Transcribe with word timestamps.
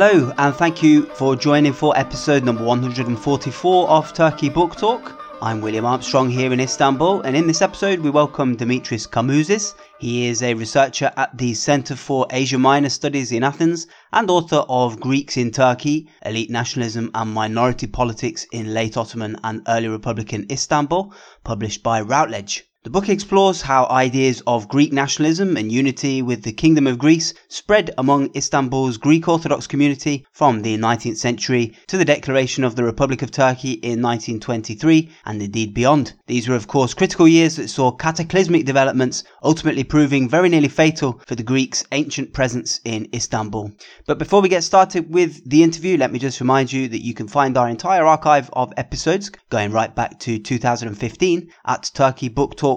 Hello, 0.00 0.32
and 0.38 0.54
thank 0.54 0.80
you 0.80 1.06
for 1.06 1.34
joining 1.34 1.72
for 1.72 1.92
episode 1.98 2.44
number 2.44 2.62
144 2.62 3.88
of 3.88 4.12
Turkey 4.12 4.48
Book 4.48 4.76
Talk. 4.76 5.20
I'm 5.42 5.60
William 5.60 5.84
Armstrong 5.84 6.30
here 6.30 6.52
in 6.52 6.60
Istanbul, 6.60 7.22
and 7.22 7.34
in 7.34 7.48
this 7.48 7.62
episode, 7.62 7.98
we 7.98 8.08
welcome 8.08 8.56
Dimitris 8.56 9.08
Kamouzis. 9.08 9.74
He 9.98 10.28
is 10.28 10.40
a 10.40 10.54
researcher 10.54 11.10
at 11.16 11.36
the 11.36 11.52
Center 11.52 11.96
for 11.96 12.28
Asia 12.30 12.58
Minor 12.58 12.90
Studies 12.90 13.32
in 13.32 13.42
Athens 13.42 13.88
and 14.12 14.30
author 14.30 14.64
of 14.68 15.00
Greeks 15.00 15.36
in 15.36 15.50
Turkey 15.50 16.08
Elite 16.24 16.48
Nationalism 16.48 17.10
and 17.12 17.34
Minority 17.34 17.88
Politics 17.88 18.46
in 18.52 18.72
Late 18.72 18.96
Ottoman 18.96 19.36
and 19.42 19.62
Early 19.66 19.88
Republican 19.88 20.46
Istanbul, 20.48 21.12
published 21.42 21.82
by 21.82 22.00
Routledge. 22.00 22.67
The 22.84 22.90
book 22.90 23.08
explores 23.08 23.62
how 23.62 23.86
ideas 23.86 24.40
of 24.46 24.68
Greek 24.68 24.92
nationalism 24.92 25.56
and 25.56 25.72
unity 25.72 26.22
with 26.22 26.44
the 26.44 26.52
Kingdom 26.52 26.86
of 26.86 26.96
Greece 26.96 27.34
spread 27.48 27.90
among 27.98 28.30
Istanbul's 28.36 28.98
Greek 28.98 29.26
Orthodox 29.26 29.66
community 29.66 30.24
from 30.32 30.62
the 30.62 30.78
19th 30.78 31.16
century 31.16 31.74
to 31.88 31.98
the 31.98 32.04
declaration 32.04 32.62
of 32.62 32.76
the 32.76 32.84
Republic 32.84 33.20
of 33.20 33.32
Turkey 33.32 33.72
in 33.72 34.00
1923 34.00 35.10
and 35.26 35.42
indeed 35.42 35.74
beyond. 35.74 36.14
These 36.28 36.48
were, 36.48 36.54
of 36.54 36.68
course, 36.68 36.94
critical 36.94 37.26
years 37.26 37.56
that 37.56 37.68
saw 37.68 37.90
cataclysmic 37.90 38.64
developments, 38.64 39.24
ultimately 39.42 39.82
proving 39.82 40.28
very 40.28 40.48
nearly 40.48 40.68
fatal 40.68 41.20
for 41.26 41.34
the 41.34 41.42
Greeks' 41.42 41.84
ancient 41.90 42.32
presence 42.32 42.80
in 42.84 43.08
Istanbul. 43.12 43.72
But 44.06 44.20
before 44.20 44.40
we 44.40 44.48
get 44.48 44.62
started 44.62 45.12
with 45.12 45.42
the 45.50 45.64
interview, 45.64 45.98
let 45.98 46.12
me 46.12 46.20
just 46.20 46.40
remind 46.40 46.72
you 46.72 46.86
that 46.88 47.04
you 47.04 47.12
can 47.12 47.26
find 47.26 47.58
our 47.58 47.68
entire 47.68 48.06
archive 48.06 48.48
of 48.52 48.72
episodes 48.76 49.32
going 49.50 49.72
right 49.72 49.94
back 49.94 50.20
to 50.20 50.38
2015 50.38 51.50
at 51.66 51.90
Turkey 51.92 52.28
Book 52.28 52.56
Talk 52.56 52.67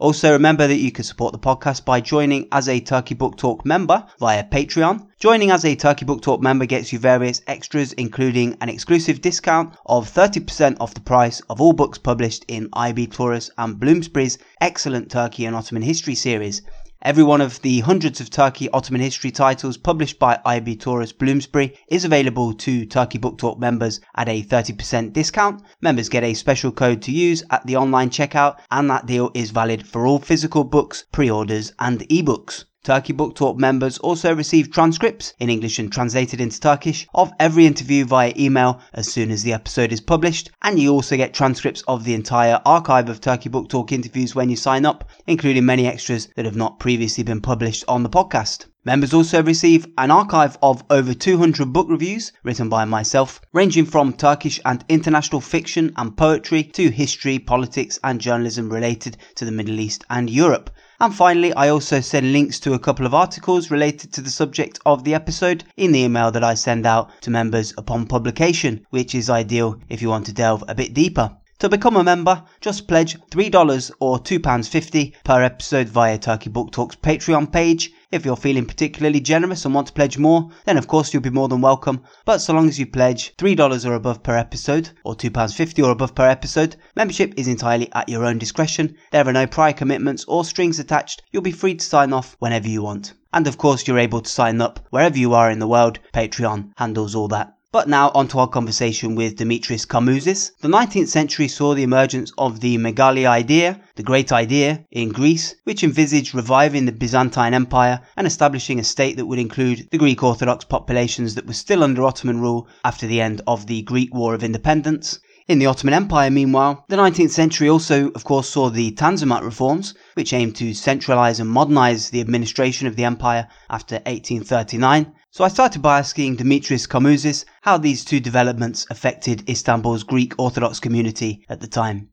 Also, 0.00 0.32
remember 0.32 0.66
that 0.66 0.76
you 0.76 0.90
can 0.90 1.04
support 1.04 1.32
the 1.32 1.38
podcast 1.38 1.84
by 1.84 2.00
joining 2.00 2.48
as 2.52 2.68
a 2.70 2.80
Turkey 2.80 3.14
Book 3.14 3.36
Talk 3.36 3.66
member 3.66 4.06
via 4.18 4.42
Patreon. 4.44 5.06
Joining 5.18 5.50
as 5.50 5.64
a 5.64 5.76
Turkey 5.76 6.06
Book 6.06 6.22
Talk 6.22 6.40
member 6.40 6.64
gets 6.64 6.90
you 6.90 6.98
various 6.98 7.42
extras, 7.46 7.92
including 7.92 8.56
an 8.62 8.70
exclusive 8.70 9.20
discount 9.20 9.74
of 9.84 10.08
30% 10.08 10.78
off 10.80 10.94
the 10.94 11.00
price 11.00 11.40
of 11.50 11.60
all 11.60 11.74
books 11.74 11.98
published 11.98 12.46
in 12.48 12.70
IB 12.72 13.08
Tauris 13.08 13.50
and 13.58 13.78
Bloomsbury's 13.78 14.38
excellent 14.62 15.10
Turkey 15.10 15.44
and 15.44 15.54
Ottoman 15.54 15.82
history 15.82 16.14
series. 16.14 16.62
Every 17.02 17.24
one 17.24 17.40
of 17.40 17.62
the 17.62 17.80
hundreds 17.80 18.20
of 18.20 18.28
Turkey 18.28 18.68
Ottoman 18.68 19.00
history 19.00 19.30
titles 19.30 19.78
published 19.78 20.18
by 20.18 20.38
IB 20.44 20.76
Tauris 20.76 21.16
Bloomsbury 21.16 21.74
is 21.88 22.04
available 22.04 22.52
to 22.52 22.84
Turkey 22.84 23.16
Book 23.16 23.38
Talk 23.38 23.58
members 23.58 24.02
at 24.16 24.28
a 24.28 24.42
30% 24.42 25.14
discount. 25.14 25.62
Members 25.80 26.10
get 26.10 26.24
a 26.24 26.34
special 26.34 26.70
code 26.70 27.00
to 27.00 27.10
use 27.10 27.42
at 27.48 27.66
the 27.66 27.76
online 27.76 28.10
checkout, 28.10 28.58
and 28.70 28.90
that 28.90 29.06
deal 29.06 29.30
is 29.32 29.50
valid 29.50 29.86
for 29.86 30.06
all 30.06 30.18
physical 30.18 30.62
books, 30.62 31.06
pre 31.10 31.30
orders, 31.30 31.72
and 31.78 32.00
ebooks. 32.10 32.64
Turkey 32.82 33.12
Book 33.12 33.34
Talk 33.34 33.58
members 33.58 33.98
also 33.98 34.34
receive 34.34 34.70
transcripts 34.70 35.34
in 35.38 35.50
English 35.50 35.78
and 35.78 35.92
translated 35.92 36.40
into 36.40 36.58
Turkish 36.58 37.06
of 37.14 37.30
every 37.38 37.66
interview 37.66 38.06
via 38.06 38.32
email 38.38 38.80
as 38.94 39.06
soon 39.06 39.30
as 39.30 39.42
the 39.42 39.52
episode 39.52 39.92
is 39.92 40.00
published, 40.00 40.50
and 40.62 40.78
you 40.78 40.90
also 40.90 41.14
get 41.18 41.34
transcripts 41.34 41.82
of 41.86 42.04
the 42.04 42.14
entire 42.14 42.58
archive 42.64 43.10
of 43.10 43.20
Turkey 43.20 43.50
Book 43.50 43.68
Talk 43.68 43.92
interviews 43.92 44.34
when 44.34 44.48
you 44.48 44.56
sign 44.56 44.86
up, 44.86 45.10
including 45.26 45.66
many 45.66 45.86
extras 45.86 46.28
that 46.36 46.46
have 46.46 46.56
not 46.56 46.78
previously 46.78 47.22
been 47.22 47.42
published 47.42 47.84
on 47.86 48.02
the 48.02 48.08
podcast. 48.08 48.64
Members 48.82 49.12
also 49.12 49.42
receive 49.42 49.86
an 49.98 50.10
archive 50.10 50.56
of 50.62 50.82
over 50.88 51.12
200 51.12 51.74
book 51.74 51.86
reviews 51.90 52.32
written 52.44 52.70
by 52.70 52.86
myself, 52.86 53.42
ranging 53.52 53.84
from 53.84 54.14
Turkish 54.14 54.58
and 54.64 54.86
international 54.88 55.42
fiction 55.42 55.92
and 55.96 56.16
poetry 56.16 56.62
to 56.62 56.88
history, 56.88 57.38
politics, 57.38 57.98
and 58.02 58.22
journalism 58.22 58.72
related 58.72 59.18
to 59.34 59.44
the 59.44 59.52
Middle 59.52 59.78
East 59.78 60.02
and 60.08 60.30
Europe. 60.30 60.70
And 61.02 61.14
finally, 61.14 61.54
I 61.54 61.70
also 61.70 62.00
send 62.00 62.30
links 62.30 62.60
to 62.60 62.74
a 62.74 62.78
couple 62.78 63.06
of 63.06 63.14
articles 63.14 63.70
related 63.70 64.12
to 64.12 64.20
the 64.20 64.28
subject 64.28 64.78
of 64.84 65.02
the 65.02 65.14
episode 65.14 65.64
in 65.78 65.92
the 65.92 66.00
email 66.00 66.30
that 66.30 66.44
I 66.44 66.52
send 66.52 66.84
out 66.84 67.22
to 67.22 67.30
members 67.30 67.72
upon 67.78 68.06
publication, 68.06 68.86
which 68.90 69.14
is 69.14 69.30
ideal 69.30 69.80
if 69.88 70.02
you 70.02 70.10
want 70.10 70.26
to 70.26 70.34
delve 70.34 70.62
a 70.68 70.74
bit 70.74 70.92
deeper. 70.92 71.34
To 71.60 71.70
become 71.70 71.96
a 71.96 72.04
member, 72.04 72.42
just 72.60 72.86
pledge 72.86 73.18
$3 73.30 73.90
or 73.98 74.18
£2.50 74.18 75.14
per 75.24 75.42
episode 75.42 75.88
via 75.88 76.18
Turkey 76.18 76.50
Book 76.50 76.70
Talk's 76.70 76.96
Patreon 76.96 77.50
page 77.50 77.92
if 78.10 78.24
you're 78.24 78.36
feeling 78.36 78.66
particularly 78.66 79.20
generous 79.20 79.64
and 79.64 79.74
want 79.74 79.86
to 79.86 79.92
pledge 79.92 80.18
more, 80.18 80.50
then 80.64 80.76
of 80.76 80.88
course 80.88 81.12
you'll 81.12 81.22
be 81.22 81.30
more 81.30 81.48
than 81.48 81.60
welcome. 81.60 82.02
But 82.24 82.38
so 82.38 82.52
long 82.52 82.68
as 82.68 82.78
you 82.78 82.86
pledge 82.86 83.36
$3 83.36 83.86
or 83.86 83.94
above 83.94 84.22
per 84.22 84.36
episode, 84.36 84.90
or 85.04 85.14
£2.50 85.14 85.84
or 85.84 85.90
above 85.90 86.14
per 86.14 86.28
episode, 86.28 86.76
membership 86.96 87.34
is 87.36 87.46
entirely 87.46 87.88
at 87.92 88.08
your 88.08 88.24
own 88.24 88.38
discretion. 88.38 88.96
There 89.12 89.26
are 89.26 89.32
no 89.32 89.46
prior 89.46 89.72
commitments 89.72 90.24
or 90.26 90.44
strings 90.44 90.78
attached. 90.78 91.22
You'll 91.30 91.42
be 91.42 91.52
free 91.52 91.76
to 91.76 91.84
sign 91.84 92.12
off 92.12 92.36
whenever 92.40 92.68
you 92.68 92.82
want. 92.82 93.14
And 93.32 93.46
of 93.46 93.58
course, 93.58 93.86
you're 93.86 93.98
able 93.98 94.22
to 94.22 94.30
sign 94.30 94.60
up 94.60 94.86
wherever 94.90 95.16
you 95.16 95.34
are 95.34 95.50
in 95.50 95.60
the 95.60 95.68
world. 95.68 96.00
Patreon 96.12 96.72
handles 96.76 97.14
all 97.14 97.28
that. 97.28 97.54
But 97.72 97.88
now 97.88 98.10
onto 98.16 98.40
our 98.40 98.48
conversation 98.48 99.14
with 99.14 99.36
Dimitris 99.36 99.86
Kamouzis. 99.86 100.50
The 100.60 100.66
19th 100.66 101.06
century 101.06 101.46
saw 101.46 101.72
the 101.72 101.84
emergence 101.84 102.32
of 102.36 102.58
the 102.58 102.76
Megali 102.78 103.24
idea, 103.24 103.80
the 103.94 104.02
Great 104.02 104.32
Idea, 104.32 104.84
in 104.90 105.10
Greece, 105.10 105.54
which 105.62 105.84
envisaged 105.84 106.34
reviving 106.34 106.86
the 106.86 106.90
Byzantine 106.90 107.54
Empire 107.54 108.00
and 108.16 108.26
establishing 108.26 108.80
a 108.80 108.82
state 108.82 109.16
that 109.18 109.26
would 109.26 109.38
include 109.38 109.86
the 109.92 109.98
Greek 109.98 110.20
Orthodox 110.20 110.64
populations 110.64 111.36
that 111.36 111.46
were 111.46 111.52
still 111.52 111.84
under 111.84 112.02
Ottoman 112.02 112.40
rule 112.40 112.66
after 112.84 113.06
the 113.06 113.20
end 113.20 113.40
of 113.46 113.68
the 113.68 113.82
Greek 113.82 114.12
War 114.12 114.34
of 114.34 114.42
Independence. 114.42 115.20
In 115.46 115.60
the 115.60 115.66
Ottoman 115.66 115.94
Empire, 115.94 116.28
meanwhile, 116.28 116.84
the 116.88 116.96
19th 116.96 117.30
century 117.30 117.68
also, 117.68 118.10
of 118.16 118.24
course, 118.24 118.48
saw 118.48 118.68
the 118.68 118.90
Tanzimat 118.90 119.44
reforms, 119.44 119.94
which 120.14 120.32
aimed 120.32 120.56
to 120.56 120.74
centralize 120.74 121.38
and 121.38 121.48
modernize 121.48 122.10
the 122.10 122.20
administration 122.20 122.88
of 122.88 122.96
the 122.96 123.04
empire 123.04 123.46
after 123.68 123.96
1839. 124.06 125.12
So 125.32 125.44
I 125.44 125.48
started 125.48 125.80
by 125.80 126.00
asking 126.00 126.38
Dimitris 126.38 126.88
Kamouzis 126.88 127.44
how 127.62 127.78
these 127.78 128.04
two 128.04 128.18
developments 128.18 128.84
affected 128.90 129.48
Istanbul's 129.48 130.02
Greek 130.02 130.34
Orthodox 130.38 130.80
community 130.80 131.46
at 131.48 131.60
the 131.60 131.68
time. 131.68 132.08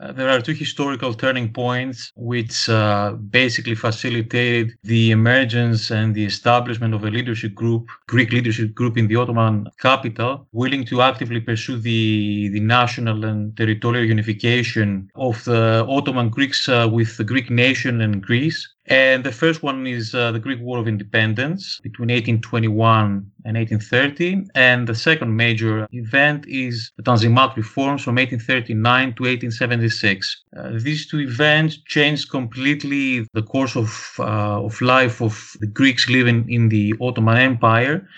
Uh, 0.00 0.12
there 0.12 0.30
are 0.30 0.40
two 0.40 0.52
historical 0.52 1.12
turning 1.12 1.52
points 1.52 2.10
which 2.14 2.68
uh, 2.70 3.12
basically 3.12 3.74
facilitated 3.74 4.72
the 4.82 5.10
emergence 5.10 5.90
and 5.90 6.14
the 6.14 6.24
establishment 6.24 6.94
of 6.94 7.04
a 7.04 7.10
leadership 7.10 7.52
group, 7.54 7.88
Greek 8.06 8.32
leadership 8.32 8.74
group 8.74 8.96
in 8.96 9.08
the 9.08 9.16
Ottoman 9.16 9.66
capital, 9.80 10.46
willing 10.52 10.84
to 10.86 11.02
actively 11.02 11.40
pursue 11.40 11.76
the, 11.78 12.48
the 12.48 12.60
national 12.60 13.24
and 13.26 13.54
territorial 13.56 14.04
unification 14.04 15.10
of 15.16 15.44
the 15.44 15.84
Ottoman 15.86 16.30
Greeks 16.30 16.66
uh, 16.68 16.88
with 16.90 17.14
the 17.18 17.24
Greek 17.24 17.50
nation 17.50 18.00
and 18.00 18.22
Greece. 18.22 18.66
And 18.88 19.22
the 19.22 19.32
first 19.32 19.62
one 19.62 19.86
is 19.86 20.14
uh, 20.14 20.32
the 20.32 20.38
Greek 20.38 20.60
War 20.60 20.78
of 20.78 20.88
Independence 20.88 21.78
between 21.82 22.08
1821 22.08 23.30
and 23.44 23.56
1830. 23.56 24.48
And 24.54 24.86
the 24.86 24.94
second 24.94 25.36
major 25.36 25.86
event 25.92 26.46
is 26.48 26.90
the 26.96 27.02
Tanzimat 27.02 27.54
reforms 27.54 28.02
from 28.02 28.14
1839 28.14 29.14
to 29.14 29.22
1876. 29.24 30.44
Uh, 30.56 30.70
these 30.76 31.06
two 31.06 31.20
events 31.20 31.76
changed 31.86 32.30
completely 32.30 33.26
the 33.34 33.42
course 33.42 33.76
of, 33.76 34.14
uh, 34.18 34.64
of 34.64 34.80
life 34.80 35.20
of 35.20 35.52
the 35.60 35.66
Greeks 35.66 36.08
living 36.08 36.50
in 36.50 36.70
the 36.70 36.94
Ottoman 36.98 37.36
Empire. 37.36 38.08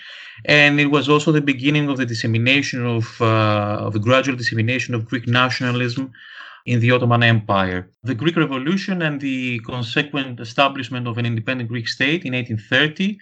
And 0.45 0.79
it 0.79 0.87
was 0.87 1.09
also 1.09 1.33
the 1.33 1.41
beginning 1.41 1.89
of 1.89 1.97
the 1.97 2.05
dissemination 2.05 2.85
of, 2.85 3.21
uh, 3.21 3.77
of 3.81 3.91
the 3.91 3.99
gradual 3.99 4.37
dissemination 4.37 4.95
of 4.95 5.05
Greek 5.05 5.27
nationalism 5.27 6.13
in 6.65 6.79
the 6.79 6.91
Ottoman 6.91 7.23
Empire. 7.23 7.89
The 8.03 8.15
Greek 8.15 8.35
Revolution 8.35 9.01
and 9.01 9.19
the 9.19 9.59
consequent 9.59 10.39
establishment 10.39 11.07
of 11.07 11.17
an 11.17 11.25
independent 11.25 11.69
Greek 11.69 11.87
state 11.87 12.25
in 12.25 12.33
1830 12.33 13.17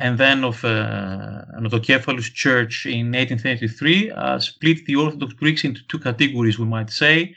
and 0.00 0.18
then 0.18 0.44
of 0.44 0.64
uh, 0.64 1.44
an 1.52 1.64
autocephalous 1.68 2.32
church 2.32 2.86
in 2.86 3.12
1833 3.12 4.10
uh, 4.10 4.38
split 4.38 4.84
the 4.86 4.96
Orthodox 4.96 5.32
Greeks 5.34 5.64
into 5.64 5.80
two 5.88 5.98
categories, 5.98 6.58
we 6.58 6.66
might 6.66 6.90
say. 6.90 7.34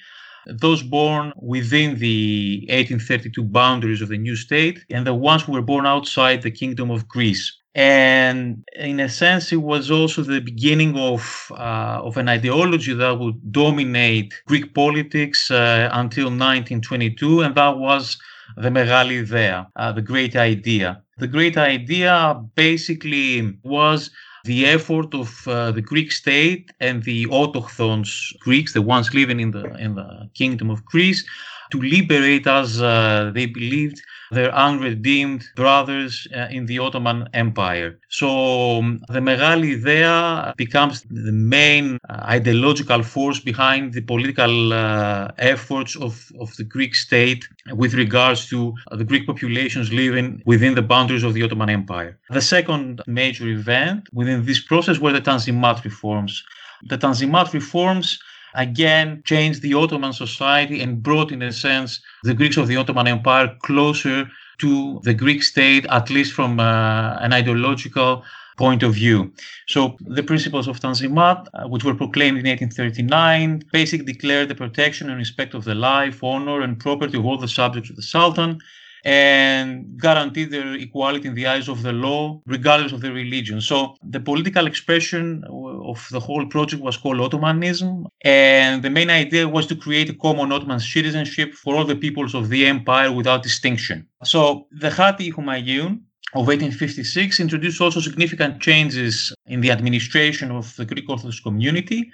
Those 0.47 0.81
born 0.81 1.33
within 1.37 1.99
the 1.99 2.65
1832 2.69 3.43
boundaries 3.43 4.01
of 4.01 4.09
the 4.09 4.17
new 4.17 4.35
state, 4.35 4.79
and 4.89 5.05
the 5.05 5.13
ones 5.13 5.43
who 5.43 5.51
were 5.51 5.61
born 5.61 5.85
outside 5.85 6.41
the 6.41 6.51
Kingdom 6.51 6.89
of 6.89 7.07
Greece 7.07 7.53
and 7.77 8.65
in 8.75 8.99
a 8.99 9.07
sense 9.07 9.51
it 9.51 9.61
was 9.61 9.91
also 9.91 10.23
the 10.23 10.41
beginning 10.41 10.97
of 10.97 11.51
uh, 11.51 11.99
of 12.03 12.17
an 12.17 12.27
ideology 12.27 12.93
that 12.93 13.19
would 13.19 13.39
dominate 13.51 14.33
Greek 14.47 14.73
politics 14.73 15.51
uh, 15.51 15.87
until 15.93 16.25
1922 16.25 17.41
and 17.41 17.53
that 17.55 17.77
was 17.77 18.17
the 18.55 18.69
Megali 18.69 19.21
Idea, 19.21 19.67
uh, 19.75 19.91
the 19.91 20.01
great 20.01 20.35
idea. 20.35 21.01
The 21.19 21.27
great 21.27 21.57
idea 21.57 22.41
basically 22.55 23.55
was 23.63 24.09
the 24.45 24.65
effort 24.65 25.13
of 25.13 25.47
uh, 25.47 25.71
the 25.71 25.81
Greek 25.81 26.11
state 26.11 26.71
and 26.79 27.03
the 27.03 27.25
autochthons 27.27 28.35
Greeks, 28.39 28.73
the 28.73 28.81
ones 28.81 29.13
living 29.13 29.39
in 29.39 29.51
the 29.51 29.65
in 29.75 29.95
the 29.95 30.29
kingdom 30.33 30.69
of 30.69 30.83
Greece, 30.85 31.23
to 31.71 31.81
liberate, 31.81 32.47
as 32.47 32.81
uh, 32.81 33.31
they 33.33 33.45
believed, 33.45 34.01
their 34.31 34.53
unredeemed 34.53 35.43
brothers 35.55 36.27
uh, 36.35 36.47
in 36.49 36.65
the 36.65 36.79
Ottoman 36.79 37.27
Empire. 37.33 37.99
So 38.09 38.79
um, 38.79 38.99
the 39.09 39.19
Megali 39.19 39.77
Idea 39.79 40.53
becomes 40.57 41.03
the 41.09 41.31
main 41.31 41.97
uh, 42.09 42.13
ideological 42.37 43.03
force 43.03 43.39
behind 43.39 43.93
the 43.93 44.01
political 44.01 44.73
uh, 44.73 45.31
efforts 45.37 45.95
of, 45.95 46.31
of 46.39 46.55
the 46.57 46.63
Greek 46.63 46.95
state 46.95 47.47
with 47.73 47.93
regards 47.93 48.49
to 48.49 48.73
the 48.91 49.03
Greek 49.03 49.25
populations 49.25 49.91
living 49.91 50.41
within 50.45 50.75
the 50.75 50.81
boundaries 50.81 51.23
of 51.23 51.33
the 51.33 51.43
Ottoman 51.43 51.69
Empire. 51.69 52.17
The 52.29 52.41
second 52.41 53.01
major 53.07 53.47
event 53.47 54.07
within 54.13 54.45
this 54.45 54.59
process 54.59 54.99
were 54.99 55.13
the 55.13 55.21
Tanzimat 55.21 55.83
reforms. 55.83 56.43
The 56.83 56.97
Tanzimat 56.97 57.53
reforms 57.53 58.19
again 58.55 59.21
changed 59.25 59.61
the 59.61 59.73
Ottoman 59.73 60.13
society 60.13 60.81
and 60.81 61.01
brought, 61.01 61.31
in 61.31 61.41
a 61.41 61.51
sense, 61.51 62.01
the 62.23 62.33
Greeks 62.33 62.57
of 62.57 62.67
the 62.67 62.77
Ottoman 62.77 63.07
Empire 63.07 63.55
closer 63.63 64.29
to 64.59 64.99
the 65.03 65.13
Greek 65.13 65.43
state, 65.43 65.85
at 65.89 66.09
least 66.09 66.33
from 66.33 66.59
uh, 66.59 67.17
an 67.19 67.33
ideological 67.33 68.23
point 68.57 68.81
of 68.81 68.95
view. 68.95 69.31
So 69.67 69.97
the 70.01 70.23
principles 70.23 70.67
of 70.67 70.79
Tanzimat, 70.79 71.47
uh, 71.53 71.67
which 71.67 71.83
were 71.83 71.93
proclaimed 71.93 72.39
in 72.39 72.45
1839, 72.47 73.63
basically 73.71 74.13
declared 74.13 74.49
the 74.49 74.55
protection 74.55 75.09
and 75.09 75.17
respect 75.17 75.53
of 75.53 75.63
the 75.63 75.75
life, 75.75 76.23
honor, 76.23 76.61
and 76.61 76.79
property 76.79 77.17
of 77.17 77.25
all 77.25 77.37
the 77.37 77.47
subjects 77.47 77.89
of 77.91 77.95
the 77.95 78.01
Sultan 78.01 78.59
and 79.05 79.97
guarantee 80.01 80.43
their 80.43 80.73
equality 80.73 81.27
in 81.27 81.35
the 81.35 81.47
eyes 81.47 81.69
of 81.69 81.81
the 81.83 81.93
law, 81.93 82.41
regardless 82.45 82.91
of 82.91 83.01
their 83.01 83.13
religion. 83.13 83.61
So 83.61 83.95
the 84.03 84.19
political 84.19 84.67
expression 84.67 85.43
of 85.87 86.07
the 86.11 86.19
whole 86.19 86.45
project 86.45 86.81
was 86.81 86.97
called 86.97 87.19
Ottomanism, 87.19 88.05
and 88.23 88.83
the 88.83 88.89
main 88.89 89.09
idea 89.09 89.47
was 89.47 89.65
to 89.67 89.75
create 89.75 90.09
a 90.09 90.13
common 90.13 90.51
Ottoman 90.51 90.79
citizenship 90.79 91.53
for 91.53 91.75
all 91.75 91.85
the 91.85 91.95
peoples 91.95 92.33
of 92.35 92.49
the 92.49 92.65
empire 92.65 93.11
without 93.11 93.43
distinction. 93.43 94.07
So 94.23 94.67
the 94.71 94.91
Hati 94.91 95.31
Humayun 95.31 96.01
of 96.33 96.47
1856 96.47 97.39
introduced 97.39 97.79
also 97.79 97.99
significant 98.01 98.61
changes 98.61 99.33
in 99.45 99.61
the 99.61 99.71
administration 99.71 100.51
of 100.51 100.75
the 100.75 100.85
Greek 100.85 101.09
Orthodox 101.09 101.39
community 101.39 102.11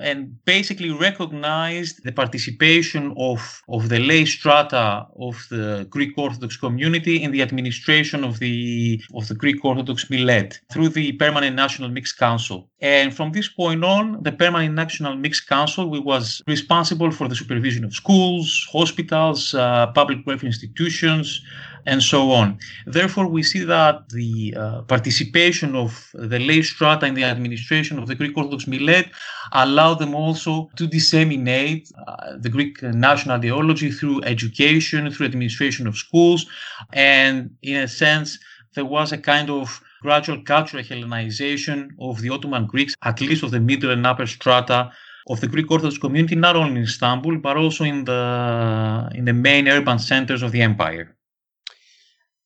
and 0.00 0.44
basically 0.44 0.90
recognized 0.90 2.04
the 2.04 2.12
participation 2.12 3.14
of, 3.16 3.62
of 3.68 3.88
the 3.88 3.98
lay 3.98 4.24
strata 4.24 5.06
of 5.18 5.46
the 5.50 5.86
Greek 5.90 6.16
Orthodox 6.16 6.56
community 6.56 7.22
in 7.22 7.30
the 7.30 7.42
administration 7.42 8.24
of 8.24 8.38
the, 8.38 9.00
of 9.14 9.28
the 9.28 9.34
Greek 9.34 9.64
Orthodox 9.64 10.08
Millet 10.10 10.60
through 10.72 10.88
the 10.90 11.12
Permanent 11.12 11.56
National 11.56 11.88
Mixed 11.88 12.18
Council. 12.18 12.68
And 12.80 13.14
from 13.14 13.32
this 13.32 13.48
point 13.48 13.84
on, 13.84 14.22
the 14.22 14.32
Permanent 14.32 14.74
National 14.74 15.16
Mixed 15.16 15.48
Council 15.48 15.88
was 16.02 16.42
responsible 16.46 17.10
for 17.10 17.28
the 17.28 17.36
supervision 17.36 17.84
of 17.84 17.92
schools, 17.92 18.66
hospitals, 18.72 19.54
uh, 19.54 19.86
public 19.88 20.26
welfare 20.26 20.48
institutions, 20.48 21.42
and 21.86 22.02
so 22.02 22.30
on. 22.30 22.58
Therefore, 22.86 23.26
we 23.26 23.42
see 23.42 23.64
that 23.64 24.08
the 24.10 24.54
uh, 24.56 24.82
participation 24.82 25.74
of 25.74 26.10
the 26.14 26.38
lay 26.38 26.62
strata 26.62 27.06
in 27.06 27.14
the 27.14 27.24
administration 27.24 27.98
of 27.98 28.06
the 28.06 28.14
Greek 28.14 28.36
Orthodox 28.36 28.66
Millet 28.66 29.10
allowed 29.52 29.98
them 29.98 30.14
also 30.14 30.70
to 30.76 30.86
disseminate 30.86 31.90
uh, 32.06 32.36
the 32.38 32.48
Greek 32.48 32.82
national 32.82 33.36
ideology 33.36 33.90
through 33.90 34.22
education, 34.22 35.10
through 35.10 35.26
administration 35.26 35.86
of 35.86 35.96
schools, 35.96 36.46
and 36.92 37.50
in 37.62 37.76
a 37.76 37.88
sense, 37.88 38.38
there 38.74 38.84
was 38.84 39.12
a 39.12 39.18
kind 39.18 39.50
of 39.50 39.82
gradual 40.00 40.42
cultural 40.42 40.82
Hellenization 40.82 41.90
of 42.00 42.20
the 42.20 42.30
Ottoman 42.30 42.66
Greeks, 42.66 42.94
at 43.02 43.20
least 43.20 43.42
of 43.42 43.50
the 43.50 43.60
middle 43.60 43.90
and 43.90 44.06
upper 44.06 44.26
strata 44.26 44.90
of 45.28 45.40
the 45.40 45.46
Greek 45.46 45.70
Orthodox 45.70 45.98
community, 45.98 46.34
not 46.34 46.56
only 46.56 46.80
in 46.80 46.82
Istanbul, 46.82 47.38
but 47.38 47.56
also 47.56 47.84
in 47.84 48.04
the, 48.04 49.08
in 49.14 49.24
the 49.24 49.32
main 49.32 49.68
urban 49.68 49.98
centers 49.98 50.42
of 50.42 50.50
the 50.52 50.62
empire. 50.62 51.14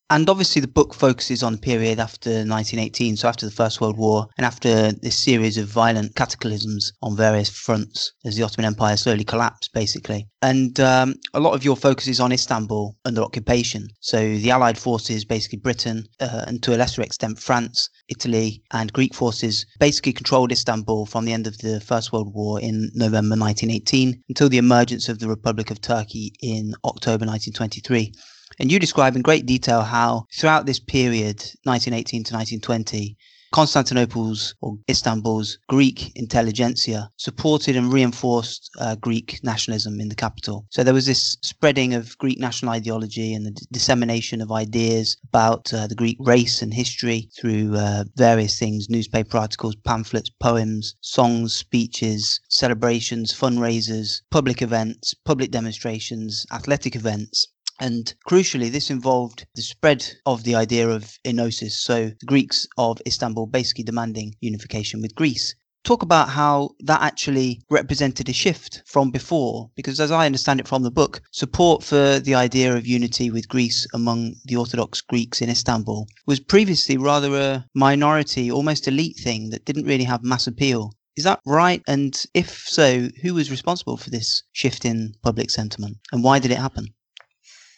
And 0.09 0.29
obviously, 0.29 0.61
the 0.61 0.69
book 0.69 0.95
focuses 0.95 1.43
on 1.43 1.55
the 1.55 1.59
period 1.59 1.99
after 1.99 2.31
1918, 2.31 3.17
so 3.17 3.29
after 3.29 3.45
the 3.45 3.51
First 3.51 3.81
World 3.81 3.99
War, 3.99 4.29
and 4.37 4.47
after 4.47 4.93
this 4.93 5.19
series 5.19 5.59
of 5.59 5.67
violent 5.67 6.15
cataclysms 6.15 6.93
on 7.03 7.17
various 7.17 7.51
fronts 7.51 8.13
as 8.25 8.37
the 8.37 8.45
Ottoman 8.45 8.67
Empire 8.67 8.97
slowly 8.97 9.25
collapsed, 9.25 9.71
basically. 9.75 10.29
And 10.43 10.79
um, 10.79 11.17
a 11.35 11.41
lot 11.41 11.55
of 11.55 11.65
your 11.65 11.77
focus 11.77 12.07
is 12.07 12.21
on 12.21 12.31
Istanbul 12.31 12.97
under 13.05 13.21
occupation. 13.21 13.89
So 13.99 14.19
the 14.19 14.53
Allied 14.53 14.79
forces, 14.79 15.25
basically 15.25 15.59
Britain, 15.59 16.07
uh, 16.21 16.45
and 16.47 16.63
to 16.63 16.77
a 16.77 16.79
lesser 16.79 17.03
extent 17.03 17.41
France, 17.41 17.91
Italy, 18.09 18.63
and 18.73 18.93
Greek 18.93 19.13
forces, 19.13 19.67
basically 19.81 20.13
controlled 20.13 20.53
Istanbul 20.53 21.07
from 21.07 21.25
the 21.25 21.33
end 21.33 21.49
of 21.49 21.59
the 21.59 21.81
First 21.81 22.13
World 22.13 22.33
War 22.33 22.61
in 22.61 22.93
November 22.95 23.35
1918 23.35 24.23
until 24.29 24.49
the 24.49 24.59
emergence 24.59 25.09
of 25.09 25.19
the 25.19 25.29
Republic 25.29 25.73
of 25.73 25.81
Turkey 25.81 26.33
in 26.41 26.75
October 26.85 27.27
1923. 27.27 28.13
And 28.59 28.73
you 28.73 28.79
describe 28.79 29.17
in 29.17 29.23
great 29.23 29.45
detail 29.45 29.83
how 29.83 30.27
throughout 30.33 30.65
this 30.65 30.81
period, 30.81 31.37
1918 31.65 32.25
to 32.25 32.35
1920, 32.35 33.17
Constantinople's 33.53 34.55
or 34.61 34.77
Istanbul's 34.89 35.59
Greek 35.69 36.11
intelligentsia 36.17 37.11
supported 37.17 37.77
and 37.77 37.93
reinforced 37.93 38.71
uh, 38.79 38.97
Greek 38.97 39.41
nationalism 39.43 40.01
in 40.01 40.09
the 40.09 40.15
capital. 40.15 40.67
So 40.71 40.83
there 40.83 40.93
was 40.93 41.07
this 41.07 41.37
spreading 41.43 41.95
of 41.95 42.19
Greek 42.19 42.39
national 42.39 42.73
ideology 42.73 43.33
and 43.33 43.47
the 43.47 43.53
d- 43.53 43.67
dissemination 43.71 44.41
of 44.41 44.51
ideas 44.51 45.17
about 45.29 45.73
uh, 45.73 45.87
the 45.87 45.95
Greek 45.95 46.17
race 46.21 46.61
and 46.61 46.75
history 46.75 47.31
through 47.39 47.77
uh, 47.77 48.05
various 48.17 48.59
things 48.59 48.91
newspaper 48.91 49.39
articles, 49.39 49.77
pamphlets, 49.77 50.31
poems, 50.41 50.97
songs, 51.01 51.55
speeches, 51.55 52.41
celebrations, 52.49 53.33
fundraisers, 53.33 54.23
public 54.31 54.61
events, 54.61 55.15
public 55.25 55.51
demonstrations, 55.51 56.45
athletic 56.53 56.97
events. 56.97 57.47
And 57.79 58.15
crucially, 58.27 58.71
this 58.71 58.91
involved 58.91 59.47
the 59.55 59.63
spread 59.63 60.07
of 60.25 60.45
the 60.45 60.55
idea 60.55 60.89
of 60.89 61.19
enosis, 61.25 61.73
so 61.73 62.13
the 62.19 62.27
Greeks 62.27 62.67
of 62.79 63.03
Istanbul 63.07 63.47
basically 63.47 63.85
demanding 63.85 64.35
unification 64.41 65.03
with 65.03 65.15
Greece. 65.15 65.55
Talk 65.85 66.03
about 66.03 66.31
how 66.31 66.71
that 66.81 67.03
actually 67.03 67.61
represented 67.71 68.29
a 68.29 68.33
shift 68.33 68.83
from 68.87 69.11
before, 69.11 69.71
because 69.77 70.01
as 70.01 70.11
I 70.11 70.27
understand 70.27 70.59
it 70.59 70.67
from 70.67 70.83
the 70.83 70.91
book, 70.91 71.21
support 71.31 71.85
for 71.85 72.19
the 72.19 72.35
idea 72.35 72.75
of 72.75 72.87
unity 72.87 73.31
with 73.31 73.49
Greece 73.49 73.87
among 73.95 74.35
the 74.47 74.57
Orthodox 74.57 75.01
Greeks 75.01 75.41
in 75.43 75.49
Istanbul 75.49 76.09
was 76.27 76.41
previously 76.41 76.97
rather 76.97 77.37
a 77.37 77.67
minority, 77.75 78.51
almost 78.51 78.89
elite 78.89 79.19
thing 79.23 79.51
that 79.51 79.65
didn't 79.65 79.87
really 79.87 80.05
have 80.05 80.25
mass 80.25 80.47
appeal. 80.47 80.93
Is 81.17 81.25
that 81.25 81.41
right? 81.47 81.83
And 81.87 82.21
if 82.35 82.65
so, 82.67 83.09
who 83.23 83.35
was 83.35 83.51
responsible 83.51 83.97
for 83.97 84.11
this 84.11 84.43
shift 84.53 84.85
in 84.85 85.15
public 85.23 85.51
sentiment 85.51 85.99
and 86.11 86.25
why 86.25 86.39
did 86.39 86.51
it 86.51 86.59
happen? 86.59 86.89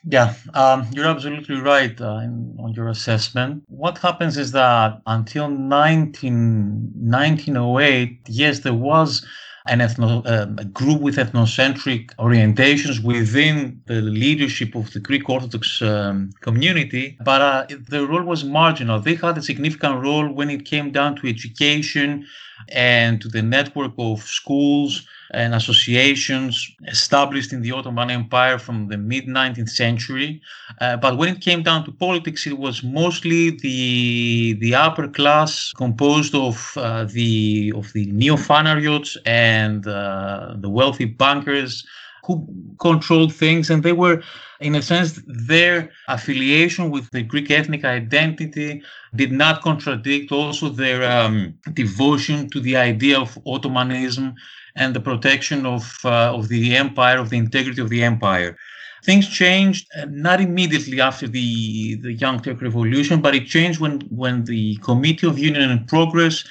Yeah, 0.05 0.35
um, 0.55 0.87
you're 0.93 1.07
absolutely 1.07 1.61
right 1.61 2.01
uh, 2.01 2.19
in, 2.19 2.57
on 2.61 2.73
your 2.73 2.89
assessment. 2.89 3.65
What 3.67 3.99
happens 3.99 4.37
is 4.37 4.53
that 4.53 5.03
until 5.07 5.49
19, 5.51 6.93
1908, 6.95 8.21
yes, 8.29 8.61
there 8.61 8.75
was 8.75 9.27
an 9.67 9.81
ethno, 9.81 10.25
uh, 10.25 10.47
a 10.57 10.65
group 10.65 11.01
with 11.01 11.17
ethnocentric 11.17 12.15
orientations 12.17 13.03
within 13.03 13.83
the 13.87 14.01
leadership 14.01 14.75
of 14.75 14.91
the 14.93 15.01
Greek 15.01 15.29
Orthodox 15.29 15.83
um, 15.83 16.31
community, 16.41 17.19
but 17.25 17.41
uh, 17.41 17.67
the 17.89 18.07
role 18.07 18.23
was 18.23 18.45
marginal. 18.45 19.01
They 19.01 19.17
had 19.17 19.37
a 19.37 19.43
significant 19.43 20.01
role 20.01 20.33
when 20.33 20.49
it 20.49 20.65
came 20.65 20.91
down 20.91 21.17
to 21.17 21.29
education 21.29 22.27
and 22.69 23.21
to 23.21 23.29
the 23.29 23.43
network 23.43 23.93
of 23.99 24.23
schools 24.23 25.07
and 25.33 25.55
associations 25.55 26.71
established 26.87 27.53
in 27.53 27.61
the 27.63 27.73
Ottoman 27.73 28.11
Empire 28.11 28.59
from 28.59 28.89
the 28.89 28.97
mid 28.97 29.27
19th 29.27 29.69
century. 29.69 30.41
Uh, 30.81 30.97
but 30.97 31.17
when 31.19 31.35
it 31.35 31.41
came 31.41 31.63
down 31.63 31.85
to 31.85 31.93
politics, 31.93 32.47
it 32.47 32.59
was 32.59 32.83
mostly 32.83 33.51
the 33.51 34.55
the 34.61 34.75
upper 34.75 35.09
class 35.09 35.73
composed 35.73 36.35
of 36.35 36.73
uh, 36.77 37.05
the 37.05 37.73
of 37.77 37.93
the 37.93 38.07
neo-phanariots 38.07 39.17
and 39.27 39.87
uh, 39.87 40.55
the 40.57 40.69
wealthy 40.69 41.05
bankers 41.05 41.85
who 42.29 42.47
controlled 42.79 43.33
things, 43.33 43.71
and 43.71 43.83
they 43.83 43.93
were, 43.93 44.23
in 44.61 44.75
a 44.75 44.83
sense, 44.83 45.19
their 45.27 45.91
affiliation 46.09 46.91
with 46.91 47.11
the 47.11 47.23
Greek 47.23 47.51
ethnic 47.51 47.85
identity 47.87 48.83
did 49.17 49.33
not 49.33 49.63
contradict 49.63 50.31
also 50.31 50.69
their 50.69 51.11
um, 51.11 51.55
devotion 51.73 52.51
to 52.51 52.61
the 52.61 52.77
idea 52.77 53.19
of 53.19 53.39
Ottomanism 53.47 54.35
and 54.79 54.95
the 54.95 55.01
protection 55.01 55.67
of 55.67 55.83
uh, 56.05 56.35
of 56.39 56.49
the 56.49 56.77
empire, 56.77 57.19
of 57.19 57.29
the 57.31 57.37
integrity 57.37 57.81
of 57.83 57.91
the 57.91 58.03
empire. 58.03 58.57
Things 59.05 59.29
changed 59.29 59.87
uh, 59.97 60.07
not 60.09 60.41
immediately 60.41 61.01
after 61.01 61.27
the 61.29 61.97
the 61.97 62.13
Young 62.13 62.41
Turk 62.41 62.61
Revolution, 62.63 63.21
but 63.21 63.35
it 63.35 63.47
changed 63.47 63.81
when 63.81 64.01
when 64.23 64.45
the 64.45 64.77
Committee 64.89 65.27
of 65.27 65.39
Union 65.39 65.71
and 65.71 65.87
Progress 65.87 66.45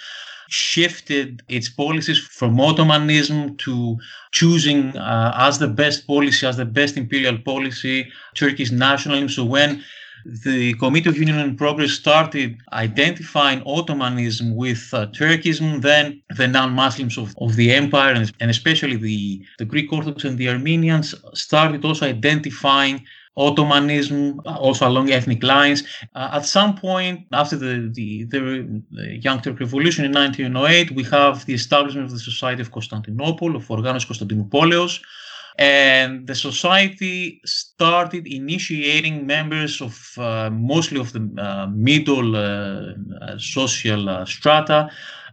shifted 0.49 1.43
its 1.49 1.67
policies 1.69 2.19
from 2.19 2.57
Ottomanism 2.57 3.57
to 3.57 3.97
choosing 4.31 4.95
uh, 4.97 5.33
as 5.35 5.59
the 5.59 5.67
best 5.67 6.07
policy, 6.07 6.47
as 6.47 6.57
the 6.57 6.65
best 6.65 6.95
imperial 6.97 7.37
policy, 7.37 8.09
Turkish 8.35 8.71
nationalism. 8.71 9.29
So 9.29 9.43
when 9.43 9.83
the 10.27 10.73
Committee 10.73 11.07
of 11.09 11.17
Union 11.17 11.39
and 11.39 11.57
Progress 11.57 11.91
started 11.91 12.57
identifying 12.73 13.61
Ottomanism 13.61 14.55
with 14.55 14.89
uh, 14.93 15.07
Turkism, 15.07 15.81
then 15.81 16.21
the 16.35 16.47
non-Muslims 16.47 17.17
of, 17.17 17.33
of 17.39 17.55
the 17.55 17.73
empire, 17.73 18.13
and, 18.13 18.33
and 18.41 18.51
especially 18.51 18.97
the, 18.97 19.45
the 19.57 19.63
Greek 19.63 19.91
Orthodox 19.93 20.25
and 20.25 20.37
the 20.37 20.49
Armenians, 20.49 21.15
started 21.33 21.85
also 21.85 22.05
identifying 22.05 23.05
Ottomanism, 23.37 24.41
also 24.45 24.89
along 24.89 25.11
ethnic 25.11 25.43
lines. 25.43 25.83
Uh, 26.13 26.31
at 26.33 26.45
some 26.45 26.75
point 26.75 27.25
after 27.31 27.55
the, 27.55 27.89
the, 27.93 28.25
the, 28.25 28.83
the, 28.91 29.17
Young 29.19 29.39
Turk 29.39 29.61
Revolution 29.61 30.03
in 30.03 30.11
1908, 30.11 30.91
we 30.91 31.03
have 31.03 31.45
the 31.45 31.53
establishment 31.53 32.07
of 32.07 32.11
the 32.11 32.19
Society 32.19 32.61
of 32.61 32.71
Constantinople, 32.71 33.55
of 33.55 33.65
Organos 33.67 34.05
Constantinopoleos, 34.05 34.99
and 35.57 36.27
the 36.27 36.35
society 36.35 37.41
started 37.45 38.27
initiating 38.27 39.25
members 39.25 39.81
of 39.81 40.13
uh, 40.17 40.49
mostly 40.51 40.99
of 40.99 41.13
the 41.13 41.29
uh, 41.41 41.67
middle 41.67 42.35
uh, 42.35 42.93
social 43.37 44.07
uh, 44.09 44.25
strata 44.25 44.89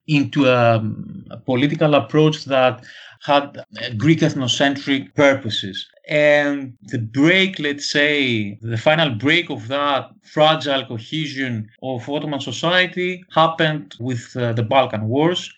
into 0.07 0.47
a, 0.47 0.83
a 1.31 1.37
political 1.39 1.95
approach 1.95 2.45
that 2.45 2.85
had 3.25 3.65
Greek 3.97 4.21
ethnocentric 4.21 5.15
purposes. 5.15 5.89
And 6.09 6.75
the 6.83 6.99
break, 6.99 7.59
let's 7.59 7.91
say, 7.91 8.59
the 8.61 8.77
final 8.77 9.11
break 9.15 9.49
of 9.49 9.69
that 9.69 10.11
fragile 10.23 10.85
cohesion 10.85 11.71
of 11.83 12.09
Ottoman 12.09 12.41
society 12.41 13.25
happened 13.35 13.95
with 13.99 14.37
uh, 14.37 14.53
the 14.53 14.63
Balkan 14.63 15.09
Wars. 15.09 15.51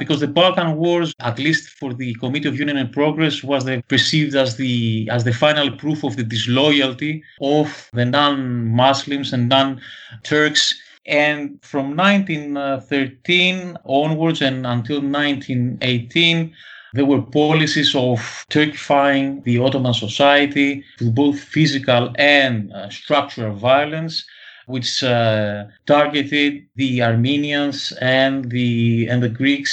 Because 0.00 0.20
the 0.20 0.26
Balkan 0.26 0.76
Wars, 0.76 1.14
at 1.20 1.38
least 1.38 1.68
for 1.68 1.92
the 1.92 2.14
Committee 2.14 2.48
of 2.48 2.58
Union 2.58 2.78
and 2.78 2.90
Progress, 2.90 3.44
was 3.44 3.66
the, 3.66 3.84
perceived 3.86 4.34
as 4.34 4.56
the 4.56 5.06
as 5.10 5.24
the 5.24 5.34
final 5.44 5.70
proof 5.82 6.02
of 6.02 6.16
the 6.16 6.24
disloyalty 6.24 7.22
of 7.42 7.90
the 7.92 8.06
non-Muslims 8.06 9.32
and 9.34 9.50
non-Turks. 9.50 10.64
And 11.06 11.58
from 11.62 11.96
1913 11.96 13.76
onwards 13.84 14.40
and 14.40 14.66
until 14.66 15.00
1918, 15.02 16.54
there 16.94 17.04
were 17.04 17.22
policies 17.22 17.94
of 17.94 18.18
Turkifying 18.50 19.44
the 19.44 19.58
Ottoman 19.58 19.94
society 19.94 20.82
with 20.98 21.14
both 21.14 21.38
physical 21.38 22.12
and 22.16 22.72
uh, 22.72 22.88
structural 22.90 23.54
violence, 23.54 24.24
which 24.70 25.02
uh, 25.02 25.64
targeted 25.86 26.66
the 26.76 27.02
Armenians 27.02 27.92
and 28.00 28.50
the 28.50 29.06
and 29.10 29.22
the 29.22 29.28
Greeks 29.28 29.72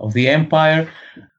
of 0.00 0.12
the 0.14 0.28
empire. 0.28 0.90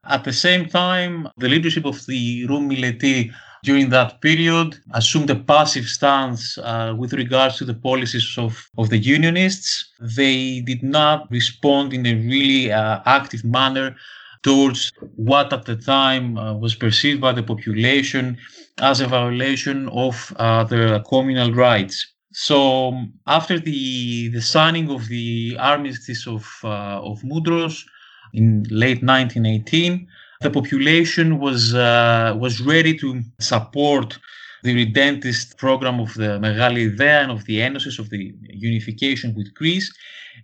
At 0.04 0.24
the 0.24 0.32
same 0.32 0.66
time, 0.66 1.28
the 1.38 1.48
leadership 1.48 1.84
of 1.84 2.04
the 2.06 2.46
Rum 2.46 2.68
Milleti 2.70 3.30
during 3.62 3.90
that 3.90 4.20
period 4.20 4.78
assumed 4.94 5.30
a 5.30 5.36
passive 5.36 5.84
stance 5.84 6.56
uh, 6.58 6.94
with 6.96 7.12
regards 7.12 7.56
to 7.58 7.64
the 7.64 7.74
policies 7.74 8.34
of, 8.38 8.68
of 8.78 8.88
the 8.88 8.98
Unionists. 8.98 9.92
They 10.00 10.60
did 10.60 10.82
not 10.82 11.30
respond 11.30 11.92
in 11.92 12.06
a 12.06 12.14
really 12.14 12.72
uh, 12.72 13.00
active 13.04 13.44
manner 13.44 13.96
towards 14.42 14.92
what 15.16 15.52
at 15.52 15.66
the 15.66 15.76
time 15.76 16.38
uh, 16.38 16.54
was 16.54 16.74
perceived 16.74 17.20
by 17.20 17.32
the 17.32 17.42
population 17.42 18.38
as 18.78 19.00
a 19.00 19.06
violation 19.06 19.88
of 19.90 20.32
uh, 20.36 20.64
their 20.64 20.98
communal 21.00 21.52
rights. 21.52 22.06
So 22.32 22.88
um, 22.88 23.12
after 23.26 23.58
the 23.58 24.28
the 24.28 24.40
signing 24.40 24.90
of 24.90 25.08
the 25.08 25.56
armistice 25.58 26.26
of 26.26 26.46
uh, 26.62 27.00
of 27.02 27.20
Mudros 27.22 27.84
in 28.32 28.64
late 28.70 29.02
1918, 29.02 30.06
the 30.40 30.50
population 30.50 31.38
was 31.40 31.74
uh, 31.74 32.34
was 32.38 32.60
ready 32.60 32.96
to 32.98 33.22
support 33.40 34.18
the 34.62 34.70
irredentist 34.72 35.56
program 35.58 36.00
of 36.00 36.14
the 36.14 36.38
Megali 36.38 36.92
Idea 36.92 37.20
and 37.22 37.30
of 37.30 37.44
the 37.44 37.58
Enosis 37.58 37.98
of 37.98 38.10
the 38.10 38.34
unification 38.48 39.34
with 39.34 39.54
Greece. 39.54 39.92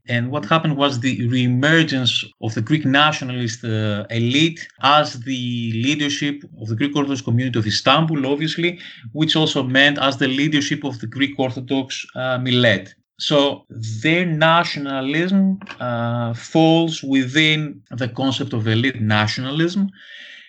And 0.09 0.31
what 0.31 0.45
happened 0.45 0.77
was 0.77 1.01
the 1.01 1.19
reemergence 1.29 2.25
of 2.43 2.55
the 2.55 2.61
Greek 2.61 2.85
nationalist 2.85 3.65
uh, 3.65 4.05
elite 4.11 4.67
as 4.83 5.21
the 5.21 5.73
leadership 5.87 6.43
of 6.61 6.69
the 6.69 6.77
Greek 6.77 6.95
Orthodox 6.95 7.23
community 7.23 7.59
of 7.59 7.67
Istanbul, 7.67 8.27
obviously, 8.27 8.79
which 9.13 9.37
also 9.37 9.63
meant 9.63 9.99
as 9.99 10.19
the 10.19 10.29
leadership 10.29 10.85
of 10.85 11.01
the 11.01 11.07
Greek 11.07 11.39
Orthodox 11.39 12.05
uh, 12.15 12.39
millet. 12.39 12.95
So 13.19 13.65
their 14.03 14.27
nationalism 14.27 15.59
uh, 15.81 16.35
falls 16.35 17.03
within 17.03 17.83
the 17.91 18.09
concept 18.09 18.53
of 18.53 18.69
elite 18.69 19.01
nationalism. 19.01 19.91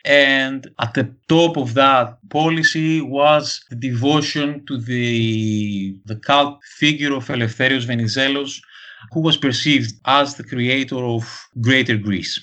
And 0.07 0.69
at 0.79 0.93
the 0.93 1.13
top 1.27 1.57
of 1.57 1.73
that 1.73 2.17
policy 2.29 3.01
was 3.01 3.61
the 3.69 3.75
devotion 3.75 4.65
to 4.67 4.77
the, 4.77 5.97
the 6.05 6.15
cult 6.15 6.59
figure 6.77 7.13
of 7.13 7.27
Eleftherios 7.27 7.85
Venizelos, 7.85 8.61
who 9.11 9.19
was 9.19 9.35
perceived 9.35 9.93
as 10.05 10.35
the 10.35 10.45
creator 10.45 10.95
of 10.95 11.47
Greater 11.59 11.97
Greece. 11.97 12.39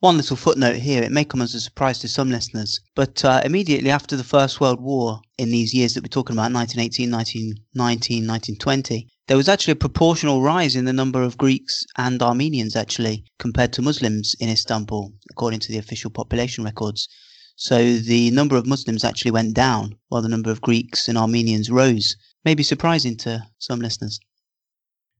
One 0.00 0.16
little 0.16 0.36
footnote 0.36 0.76
here, 0.76 1.02
it 1.02 1.12
may 1.12 1.26
come 1.26 1.42
as 1.42 1.54
a 1.54 1.60
surprise 1.60 1.98
to 1.98 2.08
some 2.08 2.30
listeners, 2.30 2.80
but 2.94 3.22
uh, 3.22 3.42
immediately 3.44 3.90
after 3.90 4.16
the 4.16 4.24
First 4.24 4.58
World 4.58 4.80
War, 4.80 5.20
in 5.36 5.50
these 5.50 5.74
years 5.74 5.92
that 5.92 6.02
we're 6.02 6.08
talking 6.08 6.34
about, 6.34 6.50
1918, 6.54 7.10
1919, 7.10 8.26
1920, 8.26 9.06
there 9.30 9.36
was 9.36 9.48
actually 9.48 9.70
a 9.70 9.76
proportional 9.76 10.42
rise 10.42 10.74
in 10.74 10.86
the 10.86 10.92
number 10.92 11.22
of 11.22 11.38
Greeks 11.38 11.86
and 11.96 12.20
Armenians, 12.20 12.74
actually, 12.74 13.22
compared 13.38 13.72
to 13.74 13.80
Muslims 13.80 14.34
in 14.40 14.48
Istanbul, 14.48 15.12
according 15.30 15.60
to 15.60 15.68
the 15.70 15.78
official 15.78 16.10
population 16.10 16.64
records. 16.64 17.08
So 17.54 17.94
the 17.94 18.32
number 18.32 18.56
of 18.56 18.66
Muslims 18.66 19.04
actually 19.04 19.30
went 19.30 19.54
down, 19.54 19.94
while 20.08 20.20
the 20.20 20.28
number 20.28 20.50
of 20.50 20.60
Greeks 20.62 21.06
and 21.06 21.16
Armenians 21.16 21.70
rose. 21.70 22.16
Maybe 22.44 22.64
surprising 22.64 23.16
to 23.18 23.46
some 23.60 23.78
listeners. 23.78 24.18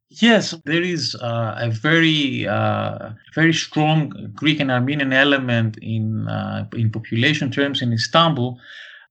Yes, 0.08 0.56
there 0.64 0.82
is 0.82 1.14
uh, 1.14 1.54
a 1.58 1.70
very, 1.70 2.48
uh, 2.48 3.10
very 3.36 3.52
strong 3.52 4.32
Greek 4.34 4.58
and 4.58 4.72
Armenian 4.72 5.12
element 5.12 5.78
in 5.82 6.26
uh, 6.26 6.66
in 6.72 6.90
population 6.90 7.48
terms 7.52 7.80
in 7.80 7.92
Istanbul, 7.92 8.58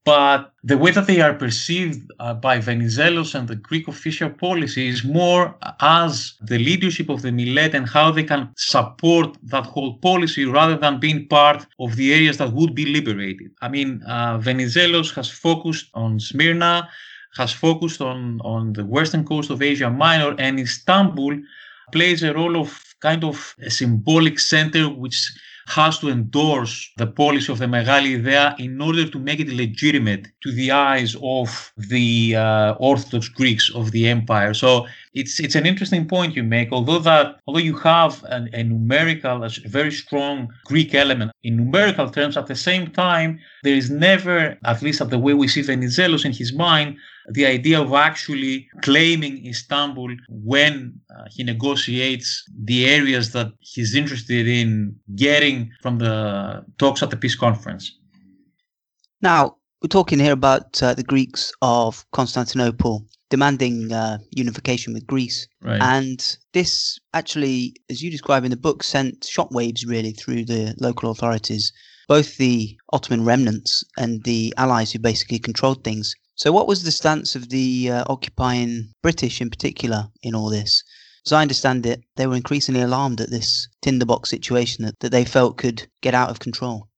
but 0.06 0.54
the 0.64 0.78
way 0.78 0.92
that 0.92 1.08
they 1.08 1.22
are 1.22 1.34
perceived 1.34 2.12
uh, 2.20 2.34
by 2.34 2.60
Venizelos 2.60 3.36
and 3.36 3.48
the 3.48 3.56
Greek 3.56 3.88
official 3.88 4.30
policy 4.30 4.88
is 4.88 5.04
more 5.04 5.56
as 5.82 6.34
the 6.42 6.58
leadership 6.58 7.10
of 7.10 7.22
the 7.22 7.32
Millet 7.32 7.76
and 7.76 7.88
how 7.88 8.12
they 8.12 8.24
can 8.24 8.50
support 8.56 9.38
that 9.44 9.66
whole 9.66 9.98
policy 9.98 10.46
rather 10.46 10.78
than 10.78 11.00
being 11.00 11.28
part 11.28 11.66
of 11.80 11.96
the 11.96 12.14
areas 12.14 12.38
that 12.38 12.54
would 12.54 12.74
be 12.74 12.86
liberated. 12.86 13.52
I 13.62 13.70
mean, 13.70 14.02
uh, 14.08 14.40
Venizelos 14.40 15.14
has 15.16 15.30
focused 15.30 15.90
on 15.94 16.20
Smyrna 16.20 16.90
has 17.36 17.52
focused 17.52 18.02
on, 18.02 18.42
on 18.42 18.74
the 18.74 18.86
western 18.86 19.24
coast 19.24 19.50
of 19.50 19.62
Asia 19.62 19.90
Minor, 19.90 20.36
and 20.40 20.60
Istanbul 20.60 21.38
plays 21.92 22.24
a 22.24 22.34
role 22.34 22.60
of 22.60 22.84
kind 23.02 23.24
of 23.24 23.56
a 23.62 23.70
symbolic 23.70 24.40
center 24.40 24.90
which 24.90 25.32
has 25.70 26.00
to 26.00 26.10
endorse 26.10 26.92
the 26.98 27.06
policy 27.06 27.52
of 27.52 27.60
the 27.60 27.66
Megali 27.66 28.20
Idea 28.20 28.56
in 28.58 28.82
order 28.82 29.08
to 29.08 29.20
make 29.20 29.40
it 29.40 29.50
legitimate 29.50 30.28
to 30.44 30.52
the 30.52 30.72
eyes 30.72 31.16
of 31.22 31.72
the 31.78 32.36
uh, 32.36 32.74
Orthodox 32.80 33.30
Greeks 33.30 33.70
of 33.74 33.92
the 33.92 34.08
empire. 34.08 34.54
So 34.54 34.88
it's 35.14 35.40
it's 35.40 35.56
an 35.56 35.66
interesting 35.66 36.08
point 36.08 36.36
you 36.36 36.44
make. 36.44 36.72
Although 36.72 37.00
that 37.00 37.38
although 37.48 37.60
you 37.60 37.78
have 37.78 38.24
an, 38.30 38.50
a 38.54 38.64
numerical, 38.64 39.44
a 39.44 39.50
very 39.66 39.92
strong 39.92 40.50
Greek 40.66 40.94
element 40.94 41.32
in 41.44 41.58
numerical 41.58 42.10
terms, 42.10 42.38
at 42.38 42.48
the 42.48 42.56
same 42.56 42.92
time 42.92 43.40
there 43.64 43.76
is 43.76 43.90
never, 43.90 44.58
at 44.66 44.82
least 44.82 45.02
at 45.02 45.10
the 45.10 45.20
way 45.20 45.34
we 45.34 45.48
see 45.48 45.62
Venizelos 45.62 46.26
in 46.26 46.32
his 46.32 46.54
mind, 46.54 46.98
the 47.32 47.46
idea 47.46 47.82
of 47.82 47.94
actually 47.94 48.68
claiming 48.82 49.46
Istanbul 49.46 50.16
when 50.30 51.00
uh, 51.16 51.26
he 51.32 51.44
negotiates 51.44 52.44
the 52.64 52.86
areas 52.86 53.32
that 53.34 53.52
he's 53.60 53.96
interested 53.96 54.48
in 54.48 54.96
getting 55.16 55.72
from 55.82 55.98
the 55.98 56.64
talks 56.78 57.02
at 57.02 57.10
the 57.10 57.18
peace 57.18 57.36
conference. 57.36 57.96
Now, 59.22 59.58
we're 59.82 59.88
talking 59.88 60.20
here 60.20 60.34
about 60.34 60.82
uh, 60.82 60.94
the 60.94 61.04
Greeks 61.04 61.52
of 61.62 62.06
Constantinople 62.12 63.06
demanding 63.30 63.92
uh, 63.92 64.18
unification 64.32 64.94
with 64.94 65.08
Greece. 65.08 65.48
Right. 65.62 65.82
And 65.82 66.38
this 66.54 67.00
actually, 67.14 67.76
as 67.90 68.02
you 68.02 68.12
describe 68.12 68.44
in 68.44 68.52
the 68.52 68.58
book, 68.58 68.84
sent 68.84 69.22
shockwaves 69.22 69.88
really 69.88 70.12
through 70.12 70.46
the 70.46 70.76
local 70.80 71.12
authorities, 71.12 71.72
both 72.08 72.38
the 72.38 72.78
Ottoman 72.92 73.24
remnants 73.24 73.84
and 73.98 74.24
the 74.24 74.54
allies 74.58 74.92
who 74.92 75.00
basically 75.00 75.40
controlled 75.40 75.84
things. 75.84 76.16
So, 76.36 76.52
what 76.52 76.68
was 76.68 76.84
the 76.84 76.92
stance 76.92 77.36
of 77.36 77.50
the 77.50 77.92
uh, 77.92 78.04
occupying 78.08 78.94
British 79.02 79.42
in 79.42 79.50
particular 79.50 80.10
in 80.24 80.34
all 80.34 80.50
this? 80.50 80.84
As 81.26 81.34
I 81.34 81.42
understand 81.42 81.86
it, 81.86 82.02
they 82.16 82.26
were 82.26 82.36
increasingly 82.36 82.82
alarmed 82.82 83.22
at 83.22 83.30
this 83.30 83.68
tinderbox 83.82 84.30
situation 84.30 84.86
that, 84.86 85.00
that 85.02 85.12
they 85.12 85.26
felt 85.26 85.58
could 85.58 85.88
get 86.02 86.16
out 86.16 86.30
of 86.30 86.40
control. 86.40 86.89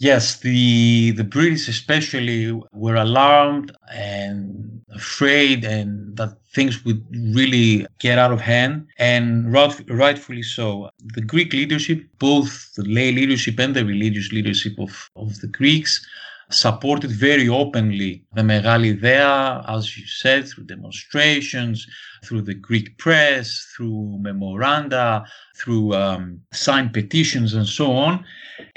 Yes, 0.00 0.38
the 0.40 1.10
the 1.12 1.24
British 1.24 1.66
especially 1.68 2.52
were 2.72 2.94
alarmed 2.94 3.72
and 3.92 4.80
afraid, 4.94 5.64
and 5.64 6.16
that 6.16 6.38
things 6.54 6.84
would 6.84 7.04
really 7.34 7.84
get 7.98 8.16
out 8.18 8.32
of 8.32 8.40
hand, 8.40 8.86
and 8.98 9.52
right, 9.52 9.74
rightfully 9.90 10.42
so. 10.42 10.90
The 11.14 11.20
Greek 11.22 11.52
leadership, 11.52 12.04
both 12.20 12.72
the 12.76 12.84
lay 12.84 13.10
leadership 13.10 13.58
and 13.58 13.74
the 13.74 13.84
religious 13.84 14.30
leadership 14.30 14.74
of, 14.78 15.10
of 15.16 15.40
the 15.40 15.48
Greeks, 15.48 16.06
supported 16.50 17.10
very 17.10 17.48
openly 17.48 18.24
the 18.34 18.42
Megali 18.42 18.96
Idea, 18.96 19.64
as 19.68 19.96
you 19.96 20.06
said, 20.06 20.48
through 20.48 20.64
demonstrations, 20.64 21.86
through 22.24 22.42
the 22.42 22.54
Greek 22.54 22.96
press, 22.98 23.72
through 23.76 24.18
memoranda, 24.20 25.24
through 25.56 25.94
um, 25.94 26.40
signed 26.52 26.92
petitions, 26.92 27.54
and 27.54 27.66
so 27.66 27.92
on. 27.92 28.24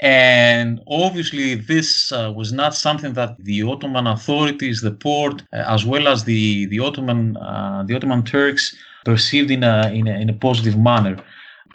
And 0.00 0.80
obviously, 0.86 1.54
this 1.54 2.12
uh, 2.12 2.32
was 2.34 2.52
not 2.52 2.74
something 2.74 3.14
that 3.14 3.36
the 3.38 3.62
Ottoman 3.62 4.06
authorities, 4.06 4.80
the 4.80 4.92
Porte, 4.92 5.42
uh, 5.52 5.64
as 5.66 5.84
well 5.84 6.08
as 6.08 6.24
the 6.24 6.66
the 6.66 6.78
Ottoman 6.78 7.36
uh, 7.38 7.84
the 7.86 7.96
Ottoman 7.96 8.22
Turks, 8.22 8.76
perceived 9.04 9.50
in 9.50 9.64
a, 9.64 9.90
in 9.92 10.06
a 10.08 10.12
in 10.12 10.28
a 10.28 10.34
positive 10.34 10.78
manner. 10.78 11.16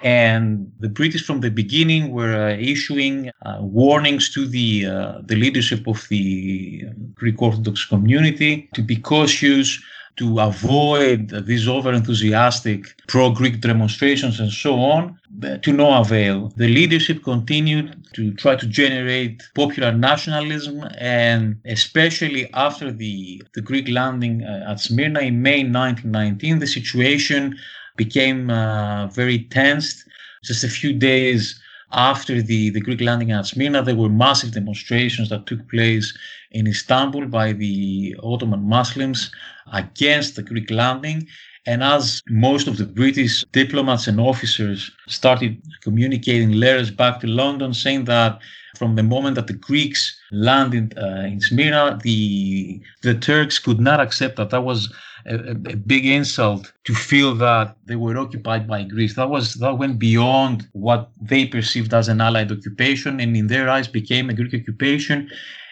And 0.03 0.71
the 0.79 0.89
British, 0.89 1.25
from 1.25 1.41
the 1.41 1.49
beginning, 1.49 2.11
were 2.11 2.35
uh, 2.35 2.57
issuing 2.57 3.31
uh, 3.45 3.57
warnings 3.61 4.29
to 4.35 4.47
the 4.47 4.85
uh, 4.85 5.21
the 5.23 5.35
leadership 5.35 5.87
of 5.87 6.07
the 6.09 6.85
Greek 7.15 7.41
Orthodox 7.41 7.85
community 7.85 8.69
to 8.73 8.81
be 8.81 8.97
cautious, 8.97 9.79
to 10.17 10.39
avoid 10.39 11.29
these 11.45 11.67
over-enthusiastic 11.67 13.01
pro-Greek 13.07 13.61
demonstrations 13.61 14.39
and 14.39 14.51
so 14.51 14.79
on, 14.79 15.17
to 15.61 15.71
no 15.71 15.99
avail. 15.99 16.51
The 16.57 16.67
leadership 16.67 17.23
continued 17.23 18.07
to 18.13 18.33
try 18.33 18.55
to 18.55 18.65
generate 18.65 19.43
popular 19.53 19.91
nationalism, 19.91 20.83
and 20.97 21.59
especially 21.65 22.51
after 22.53 22.91
the, 22.91 23.43
the 23.53 23.61
Greek 23.61 23.87
landing 23.89 24.43
at 24.43 24.79
Smyrna 24.79 25.19
in 25.21 25.41
May 25.41 25.63
1919, 25.63 26.59
the 26.59 26.67
situation 26.67 27.55
became 27.97 28.49
uh, 28.49 29.07
very 29.07 29.39
tense. 29.45 30.05
Just 30.43 30.63
a 30.63 30.69
few 30.69 30.93
days 30.93 31.59
after 31.91 32.41
the, 32.41 32.69
the 32.69 32.81
Greek 32.81 33.01
landing 33.01 33.31
at 33.31 33.47
Smyrna, 33.47 33.81
there 33.81 33.95
were 33.95 34.09
massive 34.09 34.51
demonstrations 34.51 35.29
that 35.29 35.45
took 35.45 35.67
place 35.69 36.17
in 36.51 36.67
Istanbul 36.67 37.27
by 37.27 37.53
the 37.53 38.15
Ottoman 38.23 38.67
Muslims 38.67 39.31
against 39.73 40.35
the 40.35 40.43
Greek 40.43 40.69
landing. 40.69 41.27
And 41.67 41.83
as 41.83 42.23
most 42.29 42.65
of 42.69 42.77
the 42.77 42.85
British 42.85 43.43
diplomats 43.51 44.07
and 44.07 44.21
officers 44.21 44.89
started 45.07 45.61
communicating 45.81 46.53
letters 46.53 46.89
back 46.89 47.19
to 47.19 47.27
London 47.27 47.73
saying 47.73 48.05
that 48.05 48.39
from 48.77 48.95
the 48.95 49.03
moment 49.03 49.35
that 49.35 49.47
the 49.47 49.53
Greeks 49.53 50.17
landed 50.31 50.97
uh, 50.97 51.25
in 51.31 51.41
Smyrna, 51.41 51.99
the 52.03 52.81
the 53.01 53.15
Turks 53.15 53.59
could 53.59 53.81
not 53.81 53.99
accept 53.99 54.37
that. 54.37 54.49
That 54.51 54.63
was 54.63 54.93
a, 55.25 55.35
a, 55.35 55.75
big 55.75 56.05
insult 56.05 56.71
to 56.85 56.93
feel 56.93 57.35
that 57.35 57.75
they 57.85 57.97
were 57.97 58.17
occupied 58.17 58.65
by 58.65 58.83
Greece. 58.83 59.15
That 59.15 59.29
was 59.29 59.55
that 59.55 59.77
went 59.77 59.99
beyond 59.99 60.67
what 60.71 61.09
they 61.19 61.45
perceived 61.45 61.93
as 61.93 62.07
an 62.07 62.21
Allied 62.21 62.51
occupation, 62.51 63.19
and 63.19 63.35
in 63.35 63.47
their 63.47 63.67
eyes 63.69 63.89
became 63.89 64.29
a 64.29 64.33
Greek 64.33 64.53
occupation. 64.53 65.29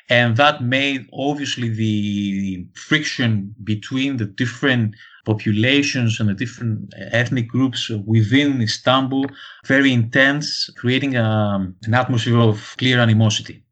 And 0.09 0.35
that 0.37 0.61
made 0.61 1.07
obviously 1.13 1.69
the 1.69 2.65
friction 2.73 3.55
between 3.63 4.17
the 4.17 4.25
different 4.25 4.95
populations 5.25 6.19
and 6.19 6.29
the 6.29 6.33
different 6.33 6.93
ethnic 7.11 7.47
groups 7.47 7.89
within 8.05 8.61
Istanbul 8.61 9.25
very 9.65 9.91
intense, 9.91 10.69
creating 10.77 11.15
a, 11.15 11.23
um, 11.23 11.75
an 11.83 11.93
atmosphere 11.93 12.39
of 12.39 12.75
clear 12.77 12.99
animosity. 12.99 13.63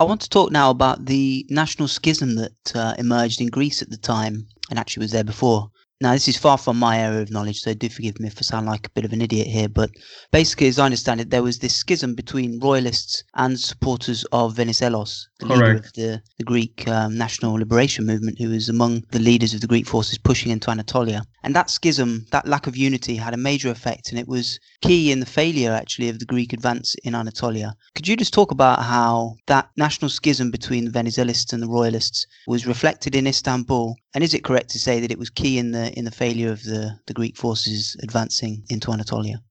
I 0.00 0.04
want 0.04 0.20
to 0.22 0.28
talk 0.28 0.50
now 0.50 0.70
about 0.70 1.06
the 1.06 1.46
national 1.48 1.88
schism 1.88 2.34
that 2.36 2.72
uh, 2.74 2.94
emerged 2.98 3.40
in 3.40 3.48
Greece 3.48 3.80
at 3.80 3.90
the 3.90 3.96
time 3.96 4.46
and 4.68 4.78
actually 4.78 5.04
was 5.04 5.12
there 5.12 5.24
before. 5.24 5.70
Now, 6.00 6.12
this 6.12 6.26
is 6.26 6.36
far 6.36 6.58
from 6.58 6.76
my 6.76 6.98
area 6.98 7.22
of 7.22 7.30
knowledge, 7.30 7.60
so 7.60 7.72
do 7.72 7.88
forgive 7.88 8.18
me 8.18 8.26
if 8.26 8.36
I 8.38 8.42
sound 8.42 8.66
like 8.66 8.86
a 8.86 8.90
bit 8.90 9.04
of 9.04 9.12
an 9.12 9.22
idiot 9.22 9.46
here. 9.46 9.68
But 9.68 9.90
basically, 10.32 10.66
as 10.66 10.78
I 10.78 10.84
understand 10.84 11.20
it, 11.20 11.30
there 11.30 11.42
was 11.42 11.60
this 11.60 11.76
schism 11.76 12.14
between 12.14 12.58
royalists 12.58 13.22
and 13.36 13.58
supporters 13.58 14.24
of 14.32 14.56
Venizelos, 14.56 15.28
the 15.44 15.54
Correct. 15.54 15.66
leader 15.66 15.76
of 15.78 15.92
the, 15.92 16.22
the 16.38 16.44
Greek 16.44 16.88
um, 16.88 17.16
national 17.16 17.54
liberation 17.54 18.06
movement, 18.06 18.38
who 18.38 18.50
was 18.50 18.68
among 18.68 19.04
the 19.10 19.18
leaders 19.18 19.54
of 19.54 19.60
the 19.60 19.66
Greek 19.66 19.86
forces 19.86 20.18
pushing 20.18 20.50
into 20.50 20.70
Anatolia. 20.70 21.22
And 21.42 21.54
that 21.54 21.70
schism, 21.70 22.26
that 22.30 22.48
lack 22.48 22.66
of 22.66 22.76
unity, 22.76 23.16
had 23.16 23.34
a 23.34 23.38
major 23.38 23.70
effect, 23.70 24.10
and 24.10 24.18
it 24.18 24.28
was 24.28 24.58
key 24.80 25.12
in 25.12 25.20
the 25.20 25.26
failure, 25.26 25.72
actually, 25.72 26.08
of 26.08 26.18
the 26.18 26.24
Greek 26.24 26.52
advance 26.52 26.94
in 27.04 27.14
Anatolia. 27.14 27.74
Could 27.94 28.08
you 28.08 28.16
just 28.16 28.34
talk 28.34 28.50
about 28.50 28.82
how 28.82 29.36
that 29.46 29.68
national 29.76 30.08
schism 30.08 30.50
between 30.50 30.84
the 30.84 30.90
Venizelists 30.90 31.52
and 31.52 31.62
the 31.62 31.68
royalists 31.68 32.26
was 32.46 32.66
reflected 32.66 33.14
in 33.14 33.26
Istanbul? 33.26 33.96
And 34.14 34.24
is 34.24 34.34
it 34.34 34.44
correct 34.44 34.70
to 34.70 34.78
say 34.78 35.00
that 35.00 35.10
it 35.10 35.18
was 35.18 35.30
key 35.30 35.58
in 35.58 35.72
the 35.72 35.92
in 35.98 36.04
the 36.04 36.10
failure 36.10 36.50
of 36.50 36.62
the, 36.62 36.98
the 37.06 37.14
Greek 37.14 37.36
forces 37.36 37.96
advancing 38.02 38.62
into 38.70 38.92
Anatolia? 38.92 39.42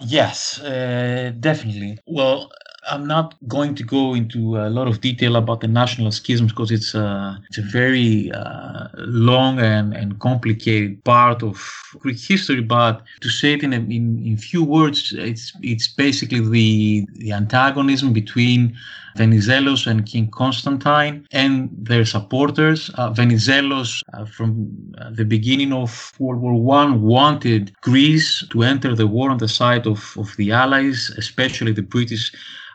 Yes, 0.00 0.60
uh, 0.60 1.32
definitely. 1.38 1.98
Well, 2.06 2.50
I'm 2.90 3.06
not 3.06 3.34
going 3.46 3.76
to 3.76 3.84
go 3.84 4.14
into 4.14 4.56
a 4.56 4.68
lot 4.68 4.88
of 4.88 5.00
detail 5.00 5.36
about 5.36 5.60
the 5.60 5.68
national 5.68 6.10
schisms 6.10 6.50
because 6.50 6.72
it's 6.72 6.94
a, 6.94 7.40
it's 7.48 7.58
a 7.58 7.62
very 7.62 8.32
uh, 8.32 8.88
long 8.96 9.60
and, 9.60 9.94
and 9.94 10.18
complicated 10.18 11.04
part 11.04 11.44
of 11.44 11.64
Greek 12.00 12.18
history. 12.18 12.60
But 12.60 13.02
to 13.20 13.28
say 13.28 13.54
it 13.54 13.62
in, 13.62 13.72
a, 13.72 13.76
in, 13.76 14.24
in 14.26 14.36
few 14.36 14.64
words, 14.64 15.12
it's 15.16 15.52
it's 15.62 15.86
basically 15.86 16.40
the 16.40 17.06
the 17.14 17.32
antagonism 17.32 18.12
between 18.12 18.76
Venizelos 19.16 19.86
and 19.86 20.06
King 20.06 20.30
Constantine 20.30 21.26
and 21.32 21.70
their 21.72 22.04
supporters. 22.04 22.90
Uh, 22.94 23.10
Venizelos, 23.10 24.02
uh, 24.14 24.24
from 24.24 24.68
uh, 24.98 25.10
the 25.10 25.24
beginning 25.24 25.72
of 25.72 26.12
World 26.18 26.40
War 26.40 26.54
One, 26.54 27.02
wanted 27.02 27.72
Greece 27.80 28.44
to 28.50 28.62
enter 28.62 28.94
the 28.94 29.06
war 29.06 29.30
on 29.30 29.38
the 29.38 29.48
side 29.48 29.86
of, 29.86 30.14
of 30.16 30.34
the 30.36 30.52
Allies, 30.52 31.10
especially 31.16 31.72
the 31.72 31.82
British 31.82 32.32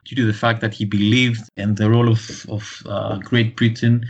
due 0.08 0.16
to 0.16 0.26
the 0.26 0.34
fact 0.34 0.62
that 0.62 0.74
he 0.74 0.86
believed 0.86 1.42
in 1.58 1.76
the 1.76 1.90
role 1.90 2.10
of, 2.10 2.46
of 2.50 2.82
uh, 2.86 3.18
Great 3.18 3.58
Britain 3.58 4.06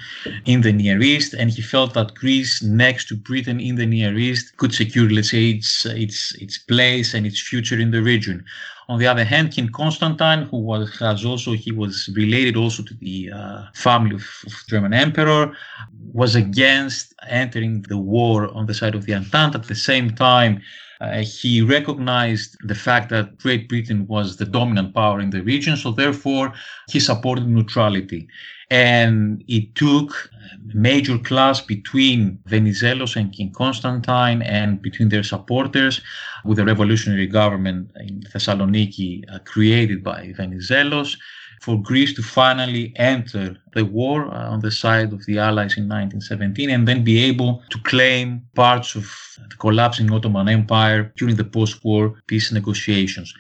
in 0.46 0.62
the 0.62 0.72
Near 0.72 1.02
East, 1.02 1.34
and 1.34 1.50
he 1.50 1.62
felt 1.62 1.96
that 1.96 2.14
Greece, 2.14 2.62
next 2.62 3.08
to 3.08 3.16
Britain 3.16 3.60
in 3.60 3.76
the 3.76 3.86
Near 3.86 4.16
East, 4.16 4.56
could 4.58 4.74
secure, 4.74 5.10
let's 5.10 5.32
say, 5.32 5.50
its 5.50 5.86
its 5.86 6.36
its 6.36 6.58
place 6.58 7.14
and 7.14 7.26
its 7.26 7.42
future 7.42 7.80
in 7.80 7.92
the 7.92 8.02
region. 8.02 8.46
On 8.90 9.00
the 9.00 9.08
other 9.08 9.26
hand, 9.26 9.52
King 9.52 9.70
Constantine, 9.70 10.44
who 10.44 10.60
was 10.60 10.98
has 11.00 11.26
also 11.26 11.52
he 11.52 11.72
was 11.72 12.10
related 12.16 12.56
also 12.56 12.84
to 12.84 12.94
the 12.96 13.32
uh, 13.32 13.64
family 13.74 14.16
of, 14.16 14.26
of, 14.46 14.54
German 14.68 14.94
emperor, 14.94 15.54
was 16.14 16.36
against 16.36 17.14
entering 17.28 17.82
the 17.90 17.98
war 17.98 18.48
on 18.56 18.66
the 18.66 18.74
side 18.74 18.96
of 18.96 19.06
the 19.06 19.14
Entente. 19.14 19.56
At 19.56 19.68
the 19.68 19.76
same 19.76 20.16
time, 20.16 20.62
uh, 21.02 21.20
he 21.20 21.62
recognized 21.62 22.58
the 22.64 22.76
fact 22.76 23.10
that 23.10 23.38
Great 23.38 23.70
Britain 23.70 24.08
was 24.08 24.38
the 24.38 24.46
dominant 24.46 24.94
power 24.94 25.20
in 25.20 25.30
the 25.30 25.44
region, 25.44 25.78
so 25.78 25.92
therefore 25.92 26.54
he 26.90 27.00
supported 27.00 27.48
neutrality. 27.48 28.28
And 28.70 29.44
it 29.48 29.76
took 29.76 30.30
a 30.74 30.76
major 30.76 31.18
clash 31.18 31.62
between 31.62 32.40
Venizelos 32.50 33.16
and 33.16 33.32
King 33.32 33.52
Constantine 33.54 34.42
and 34.42 34.82
between 34.82 35.10
their 35.10 35.24
supporters 35.24 36.02
with 36.44 36.60
a 36.60 36.66
revolutionary 36.66 37.28
government 37.28 37.92
in 37.96 38.22
Thessaloniki 38.22 39.24
uh, 39.34 39.40
created 39.40 40.04
by 40.04 40.34
Venizelos 40.38 41.16
for 41.62 41.82
Greece 41.82 42.14
to 42.14 42.22
finally 42.22 42.94
enter 42.96 43.58
the 43.74 43.86
war 43.86 44.28
uh, 44.28 44.50
on 44.50 44.60
the 44.60 44.72
side 44.72 45.12
of 45.14 45.26
the 45.26 45.40
Allies 45.40 45.78
in 45.78 45.90
1917 45.90 46.70
and 46.70 46.88
then 46.88 47.04
be 47.04 47.24
able 47.24 47.64
to 47.70 47.80
claim 47.80 48.42
parts 48.56 48.96
of 48.96 49.06
the 49.50 49.56
collapsing 49.56 50.12
Ottoman 50.12 50.50
Empire 50.50 51.12
during 51.18 51.36
the 51.36 51.44
post-war 51.44 52.22
peace 52.28 52.52
negotiations. 52.52 53.34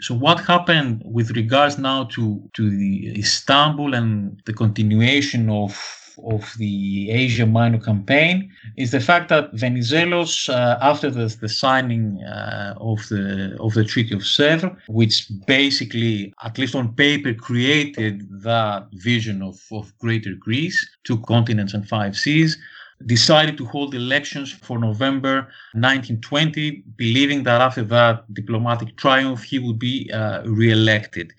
So 0.00 0.14
what 0.14 0.40
happened 0.40 1.02
with 1.04 1.30
regards 1.30 1.78
now 1.78 2.04
to, 2.04 2.50
to 2.54 2.70
the 2.70 3.18
Istanbul 3.18 3.94
and 3.94 4.40
the 4.46 4.52
continuation 4.52 5.48
of 5.48 6.01
of 6.24 6.52
the 6.58 7.10
Asia 7.10 7.46
Minor 7.46 7.78
campaign 7.78 8.50
is 8.76 8.90
the 8.90 9.00
fact 9.00 9.28
that 9.28 9.52
Venizelos, 9.54 10.48
uh, 10.48 10.78
after 10.80 11.10
the, 11.10 11.26
the 11.40 11.48
signing 11.48 12.22
uh, 12.24 12.74
of 12.78 12.98
the 13.08 13.56
of 13.60 13.74
the 13.74 13.84
Treaty 13.84 14.14
of 14.14 14.22
Sèvres, 14.22 14.76
which 14.88 15.26
basically, 15.46 16.32
at 16.44 16.58
least 16.58 16.74
on 16.74 16.94
paper, 16.94 17.34
created 17.34 18.26
that 18.42 18.88
vision 18.92 19.42
of, 19.42 19.60
of 19.70 19.96
Greater 19.98 20.34
Greece, 20.38 20.78
two 21.04 21.18
continents 21.22 21.74
and 21.74 21.88
five 21.88 22.16
seas, 22.16 22.58
decided 23.06 23.56
to 23.58 23.64
hold 23.66 23.94
elections 23.94 24.52
for 24.52 24.78
November 24.78 25.48
1920, 25.72 26.84
believing 26.96 27.42
that 27.42 27.60
after 27.60 27.82
that 27.82 28.32
diplomatic 28.32 28.96
triumph, 28.96 29.42
he 29.42 29.58
would 29.58 29.78
be 29.78 30.10
uh, 30.12 30.42
re-elected. 30.44 31.32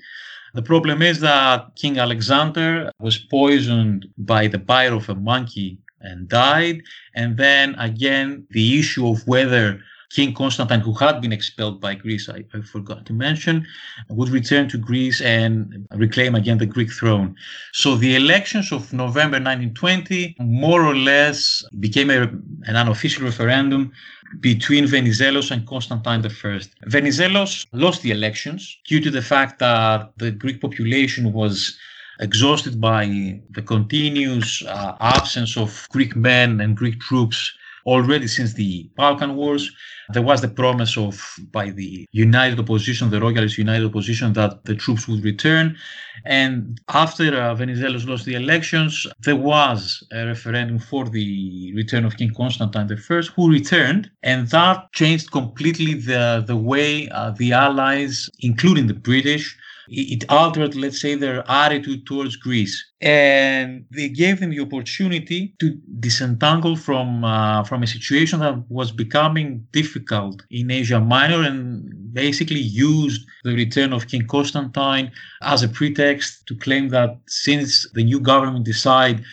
The 0.53 0.61
problem 0.61 1.01
is 1.01 1.19
that 1.21 1.75
King 1.75 1.97
Alexander 1.97 2.91
was 2.99 3.17
poisoned 3.17 4.07
by 4.17 4.47
the 4.47 4.59
bite 4.59 4.93
of 4.93 5.09
a 5.09 5.15
monkey 5.15 5.79
and 5.99 6.27
died. 6.27 6.81
And 7.15 7.37
then 7.37 7.73
again, 7.75 8.45
the 8.51 8.79
issue 8.79 9.07
of 9.07 9.25
whether 9.27 9.79
King 10.11 10.35
Constantine, 10.35 10.81
who 10.81 10.93
had 10.93 11.21
been 11.21 11.33
expelled 11.33 11.81
by 11.81 11.95
Greece, 11.95 12.29
I, 12.29 12.43
I, 12.53 12.61
forgot 12.61 13.03
to 13.07 13.13
mention, 13.13 13.65
would 14.09 14.29
return 14.29 14.69
to 14.69 14.77
Greece 14.77 15.21
and 15.21 15.87
reclaim 15.95 16.35
again 16.35 16.59
the 16.59 16.67
Greek 16.67 16.91
throne. 16.91 17.35
So 17.71 17.95
the 17.95 18.15
elections 18.15 18.71
of 18.71 18.93
November 18.93 19.37
1920 19.37 20.35
more 20.39 20.85
or 20.85 20.95
less 20.95 21.65
became 21.79 22.11
a, 22.11 22.29
an 22.69 22.75
unofficial 22.75 23.25
referendum 23.25 23.91
between 24.39 24.85
Venizelos 24.85 25.51
and 25.51 25.67
Constantine 25.67 26.25
I. 26.25 26.59
Venizelos 26.87 27.65
lost 27.71 28.01
the 28.01 28.11
elections 28.11 28.77
due 28.87 28.99
to 28.99 29.11
the 29.11 29.21
fact 29.21 29.59
that 29.59 30.11
the 30.17 30.31
Greek 30.31 30.61
population 30.61 31.33
was 31.33 31.77
exhausted 32.19 32.79
by 32.79 33.05
the 33.51 33.61
continuous 33.61 34.63
uh, 34.65 34.95
absence 34.99 35.57
of 35.57 35.87
Greek 35.91 36.15
men 36.15 36.61
and 36.61 36.77
Greek 36.77 36.99
troops 36.99 37.53
already 37.85 38.27
since 38.27 38.53
the 38.53 38.89
Balkan 38.95 39.35
Wars. 39.35 39.71
There 40.09 40.21
was 40.21 40.41
the 40.41 40.47
promise 40.47 40.97
of, 40.97 41.21
by 41.51 41.69
the 41.69 42.05
united 42.11 42.59
opposition, 42.59 43.09
the 43.09 43.21
royalist 43.21 43.57
united 43.57 43.85
opposition, 43.85 44.33
that 44.33 44.65
the 44.65 44.75
troops 44.75 45.07
would 45.07 45.23
return. 45.23 45.77
And 46.25 46.79
after 46.89 47.27
uh, 47.35 47.55
Venizelos 47.55 48.07
lost 48.07 48.25
the 48.25 48.35
elections, 48.35 49.07
there 49.19 49.35
was 49.35 50.03
a 50.11 50.25
referendum 50.25 50.79
for 50.79 51.09
the 51.09 51.73
return 51.73 52.05
of 52.05 52.17
King 52.17 52.33
Constantine 52.35 52.89
I, 52.91 53.21
who 53.35 53.51
returned. 53.51 54.11
And 54.23 54.47
that 54.49 54.91
changed 54.93 55.31
completely 55.31 55.93
the, 55.93 56.43
the 56.45 56.57
way 56.57 57.09
uh, 57.09 57.31
the 57.31 57.53
Allies, 57.53 58.29
including 58.41 58.87
the 58.87 58.93
British, 58.93 59.57
it 59.93 60.25
altered, 60.29 60.75
let's 60.75 60.99
say, 60.99 61.15
their 61.15 61.43
attitude 61.49 62.05
towards 62.05 62.35
Greece, 62.35 62.83
and 63.01 63.85
they 63.91 64.09
gave 64.09 64.39
them 64.39 64.49
the 64.49 64.59
opportunity 64.59 65.53
to 65.59 65.77
disentangle 65.99 66.75
from 66.75 67.23
uh, 67.23 67.63
from 67.63 67.83
a 67.83 67.87
situation 67.87 68.39
that 68.39 68.55
was 68.69 68.91
becoming 68.91 69.67
difficult 69.71 70.41
in 70.49 70.71
Asia 70.71 70.99
Minor, 70.99 71.41
and 71.43 72.02
basically 72.13 72.59
used 72.59 73.25
the 73.43 73.53
return 73.53 73.93
of 73.93 74.07
King 74.07 74.27
Constantine 74.27 75.11
as 75.41 75.63
a 75.63 75.67
pretext 75.67 76.45
to 76.47 76.55
claim 76.55 76.89
that 76.89 77.17
since 77.27 77.89
the 77.91 78.03
new 78.03 78.19
government 78.19 78.65
decided 78.65 79.23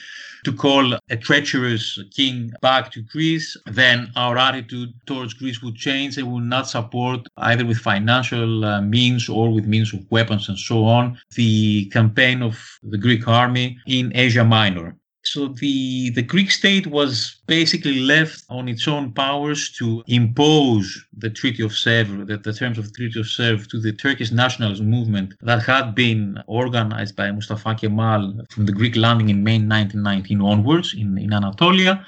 to 0.45 0.53
call 0.53 0.95
a 1.11 1.17
treacherous 1.17 1.99
king 2.15 2.51
back 2.63 2.91
to 2.93 3.03
Greece, 3.03 3.57
then 3.67 4.11
our 4.17 4.39
attitude 4.39 4.93
towards 5.07 5.35
Greece 5.35 5.63
would 5.63 5.77
change 5.77 6.17
and 6.17 6.33
would 6.33 6.45
not 6.45 6.69
support 6.69 7.27
either 7.39 7.67
with 7.67 7.79
financial 7.79 8.65
uh, 8.65 8.81
means 8.81 9.29
or 9.29 9.53
with 9.53 9.67
means 9.67 9.93
of 9.93 10.11
weapons 10.11 10.49
and 10.49 10.59
so 10.59 10.85
on 10.85 11.19
the 11.35 11.87
campaign 11.87 12.43
of 12.43 12.79
the 12.83 12.99
Greek 12.99 13.29
army 13.29 13.79
in 13.87 14.13
Asia 14.15 14.45
Minor. 14.45 14.97
So 15.33 15.47
the, 15.47 16.11
the 16.11 16.23
Greek 16.23 16.51
state 16.51 16.89
was 16.89 17.37
basically 17.47 18.01
left 18.01 18.43
on 18.49 18.69
its 18.69 18.89
own 18.89 19.13
powers 19.13 19.71
to 19.79 20.03
impose 20.09 20.87
the 21.17 21.31
Treaty 21.31 21.63
of 21.63 21.71
Sèvres, 21.71 22.27
the, 22.27 22.37
the 22.39 22.53
terms 22.53 22.79
of 22.79 22.87
the 22.87 22.91
Treaty 22.91 23.21
of 23.21 23.27
Sèvres 23.27 23.69
to 23.69 23.79
the 23.79 23.93
Turkish 23.93 24.33
nationalist 24.33 24.83
movement 24.83 25.35
that 25.43 25.63
had 25.63 25.95
been 25.95 26.43
organized 26.49 27.15
by 27.15 27.31
Mustafa 27.31 27.77
Kemal 27.77 28.45
from 28.51 28.67
the 28.67 28.73
Greek 28.73 28.97
landing 28.97 29.29
in 29.29 29.45
May 29.45 29.59
1919 29.59 30.41
onwards 30.41 30.95
in, 30.95 31.17
in 31.17 31.33
Anatolia. 31.33 32.05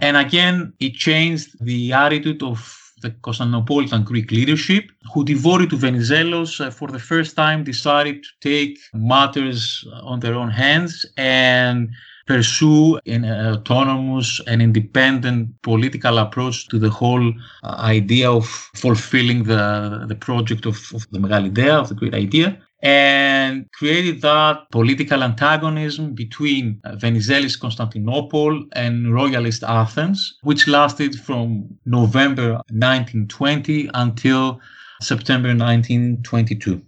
And 0.00 0.16
again, 0.16 0.72
it 0.80 0.94
changed 0.94 1.48
the 1.60 1.92
attitude 1.92 2.42
of 2.42 2.58
the 3.02 3.10
Constantinopolitan 3.10 4.02
Greek 4.02 4.30
leadership, 4.30 4.84
who 5.12 5.26
devoted 5.26 5.68
to 5.68 5.76
Venizelos 5.76 6.64
uh, 6.64 6.70
for 6.70 6.88
the 6.88 6.98
first 6.98 7.36
time 7.36 7.64
decided 7.64 8.22
to 8.22 8.30
take 8.40 8.78
matters 8.94 9.86
on 10.02 10.20
their 10.20 10.34
own 10.34 10.48
hands 10.48 11.04
and 11.18 11.90
pursue 12.26 12.98
an 13.06 13.24
autonomous 13.24 14.40
and 14.46 14.60
independent 14.60 15.50
political 15.62 16.18
approach 16.18 16.68
to 16.68 16.78
the 16.78 16.90
whole 16.90 17.32
uh, 17.62 17.76
idea 17.78 18.30
of 18.30 18.46
fulfilling 18.74 19.44
the, 19.44 20.04
the 20.08 20.14
project 20.14 20.66
of, 20.66 20.76
of 20.94 21.06
the 21.12 21.18
Megali 21.18 21.46
Idea, 21.46 21.74
of 21.74 21.88
the 21.88 21.94
great 21.94 22.14
idea, 22.14 22.58
and 22.82 23.70
created 23.72 24.20
that 24.22 24.70
political 24.70 25.22
antagonism 25.22 26.14
between 26.14 26.80
uh, 26.84 26.96
Venizelos 26.96 27.58
Constantinople 27.58 28.64
and 28.74 29.14
royalist 29.14 29.62
Athens, 29.62 30.38
which 30.42 30.68
lasted 30.68 31.14
from 31.18 31.66
November 31.86 32.52
1920 32.70 33.90
until 33.94 34.60
September 35.00 35.48
1922. 35.48 36.82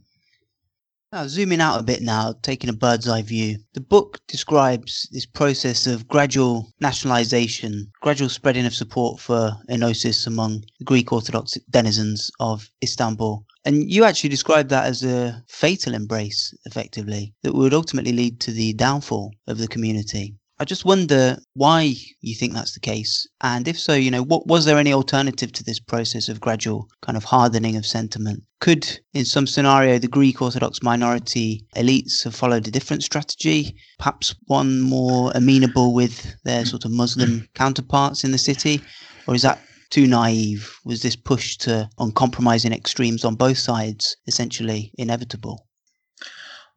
Now, 1.10 1.26
zooming 1.26 1.62
out 1.62 1.80
a 1.80 1.82
bit 1.82 2.02
now, 2.02 2.34
taking 2.42 2.68
a 2.68 2.74
bird's 2.74 3.08
eye 3.08 3.22
view, 3.22 3.60
the 3.72 3.80
book 3.80 4.20
describes 4.28 5.08
this 5.10 5.24
process 5.24 5.86
of 5.86 6.06
gradual 6.06 6.74
nationalization, 6.80 7.90
gradual 8.02 8.28
spreading 8.28 8.66
of 8.66 8.74
support 8.74 9.18
for 9.18 9.56
Enosis 9.70 10.26
among 10.26 10.64
Greek 10.84 11.10
Orthodox 11.10 11.56
denizens 11.70 12.30
of 12.40 12.68
Istanbul. 12.82 13.46
And 13.64 13.90
you 13.90 14.04
actually 14.04 14.28
describe 14.28 14.68
that 14.68 14.84
as 14.84 15.02
a 15.02 15.42
fatal 15.48 15.94
embrace, 15.94 16.52
effectively, 16.66 17.32
that 17.42 17.54
would 17.54 17.72
ultimately 17.72 18.12
lead 18.12 18.38
to 18.40 18.50
the 18.50 18.74
downfall 18.74 19.32
of 19.46 19.56
the 19.56 19.68
community. 19.68 20.36
I 20.60 20.64
just 20.64 20.84
wonder 20.84 21.38
why 21.54 21.94
you 22.20 22.34
think 22.34 22.52
that's 22.52 22.74
the 22.74 22.80
case. 22.80 23.28
And 23.42 23.68
if 23.68 23.78
so, 23.78 23.94
you 23.94 24.10
know, 24.10 24.24
what 24.24 24.48
was 24.48 24.64
there 24.64 24.76
any 24.76 24.92
alternative 24.92 25.52
to 25.52 25.62
this 25.62 25.78
process 25.78 26.28
of 26.28 26.40
gradual 26.40 26.88
kind 27.00 27.16
of 27.16 27.22
hardening 27.22 27.76
of 27.76 27.86
sentiment? 27.86 28.42
Could, 28.60 28.98
in 29.14 29.24
some 29.24 29.46
scenario, 29.46 29.98
the 29.98 30.08
Greek 30.08 30.42
Orthodox 30.42 30.82
minority 30.82 31.64
elites 31.76 32.24
have 32.24 32.34
followed 32.34 32.66
a 32.66 32.72
different 32.72 33.04
strategy, 33.04 33.76
perhaps 33.98 34.34
one 34.46 34.80
more 34.80 35.30
amenable 35.36 35.94
with 35.94 36.34
their 36.42 36.64
sort 36.64 36.84
of 36.84 36.90
Muslim 36.90 37.48
counterparts 37.54 38.24
in 38.24 38.32
the 38.32 38.38
city? 38.38 38.80
Or 39.28 39.36
is 39.36 39.42
that 39.42 39.60
too 39.90 40.08
naive? 40.08 40.76
Was 40.84 41.02
this 41.02 41.14
push 41.14 41.56
to 41.58 41.88
uncompromising 41.98 42.72
extremes 42.72 43.24
on 43.24 43.36
both 43.36 43.58
sides 43.58 44.16
essentially 44.26 44.90
inevitable? 44.98 45.67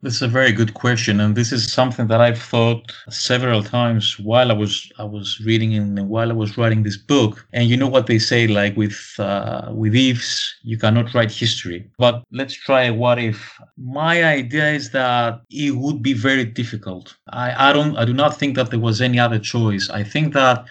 This 0.04 0.16
is 0.16 0.24
a 0.24 0.28
very 0.28 0.52
good 0.52 0.74
question, 0.74 1.20
and 1.20 1.36
this 1.36 1.52
is 1.52 1.72
something 1.72 2.08
that 2.08 2.20
I've 2.20 2.42
thought 2.42 2.92
several 3.12 3.62
times 3.62 4.18
while 4.18 4.50
I 4.50 4.56
was 4.56 4.92
I 4.98 5.04
was 5.04 5.40
reading 5.46 5.76
and 5.76 6.10
while 6.10 6.32
I 6.32 6.34
was 6.34 6.58
writing 6.58 6.82
this 6.82 6.98
book. 6.98 7.46
And 7.54 7.70
you 7.70 7.78
know 7.78 7.88
what 7.88 8.08
they 8.08 8.18
say, 8.18 8.48
like 8.48 8.76
with 8.76 9.00
uh, 9.20 9.70
with 9.72 9.94
ifs, 9.94 10.56
you 10.64 10.80
cannot 10.80 11.14
write 11.14 11.32
history. 11.32 11.88
But 12.00 12.24
let's 12.32 12.56
try 12.56 12.90
what 12.90 13.20
if. 13.20 13.60
My 13.78 14.24
idea 14.24 14.72
is 14.72 14.90
that 14.90 15.42
it 15.52 15.76
would 15.76 16.02
be 16.02 16.14
very 16.14 16.46
difficult. 16.46 17.16
I, 17.30 17.70
I 17.70 17.72
don't 17.72 17.96
I 17.96 18.06
do 18.06 18.14
not 18.14 18.40
think 18.40 18.56
that 18.56 18.72
there 18.72 18.80
was 18.80 19.02
any 19.02 19.20
other 19.20 19.38
choice. 19.38 19.88
I 19.92 20.04
think 20.04 20.34
that 20.34 20.66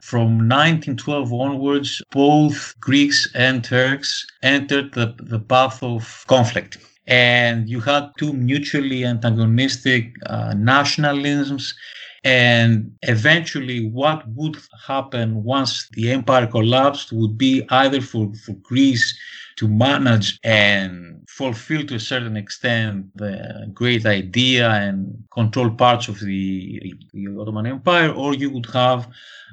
from 0.00 0.48
1912 0.48 1.32
onwards, 1.32 2.02
both 2.12 2.74
Greeks 2.78 3.28
and 3.34 3.64
Turks 3.64 4.26
entered 4.44 4.94
the, 4.94 5.14
the 5.18 5.40
path 5.40 5.82
of 5.82 6.24
conflict 6.28 6.78
and 7.06 7.68
you 7.68 7.80
had 7.80 8.10
two 8.18 8.32
mutually 8.32 9.04
antagonistic 9.04 10.12
uh, 10.26 10.52
nationalisms. 10.54 11.74
And 12.22 12.92
eventually, 13.02 13.88
what 13.88 14.28
would 14.28 14.58
happen 14.86 15.42
once 15.42 15.88
the 15.92 16.10
empire 16.10 16.46
collapsed 16.46 17.12
would 17.12 17.38
be 17.38 17.64
either 17.70 18.00
for, 18.02 18.30
for 18.44 18.52
Greece 18.62 19.18
to 19.60 19.68
manage 19.68 20.38
and 20.42 21.22
fulfill 21.28 21.84
to 21.84 21.96
a 21.96 22.00
certain 22.00 22.34
extent 22.34 23.04
the 23.14 23.70
great 23.74 24.06
idea 24.06 24.70
and 24.70 25.22
control 25.30 25.68
parts 25.68 26.08
of 26.08 26.18
the, 26.20 26.94
the 27.12 27.26
Ottoman 27.38 27.66
Empire, 27.66 28.10
or 28.10 28.34
you 28.34 28.48
would 28.48 28.64
have 28.72 29.06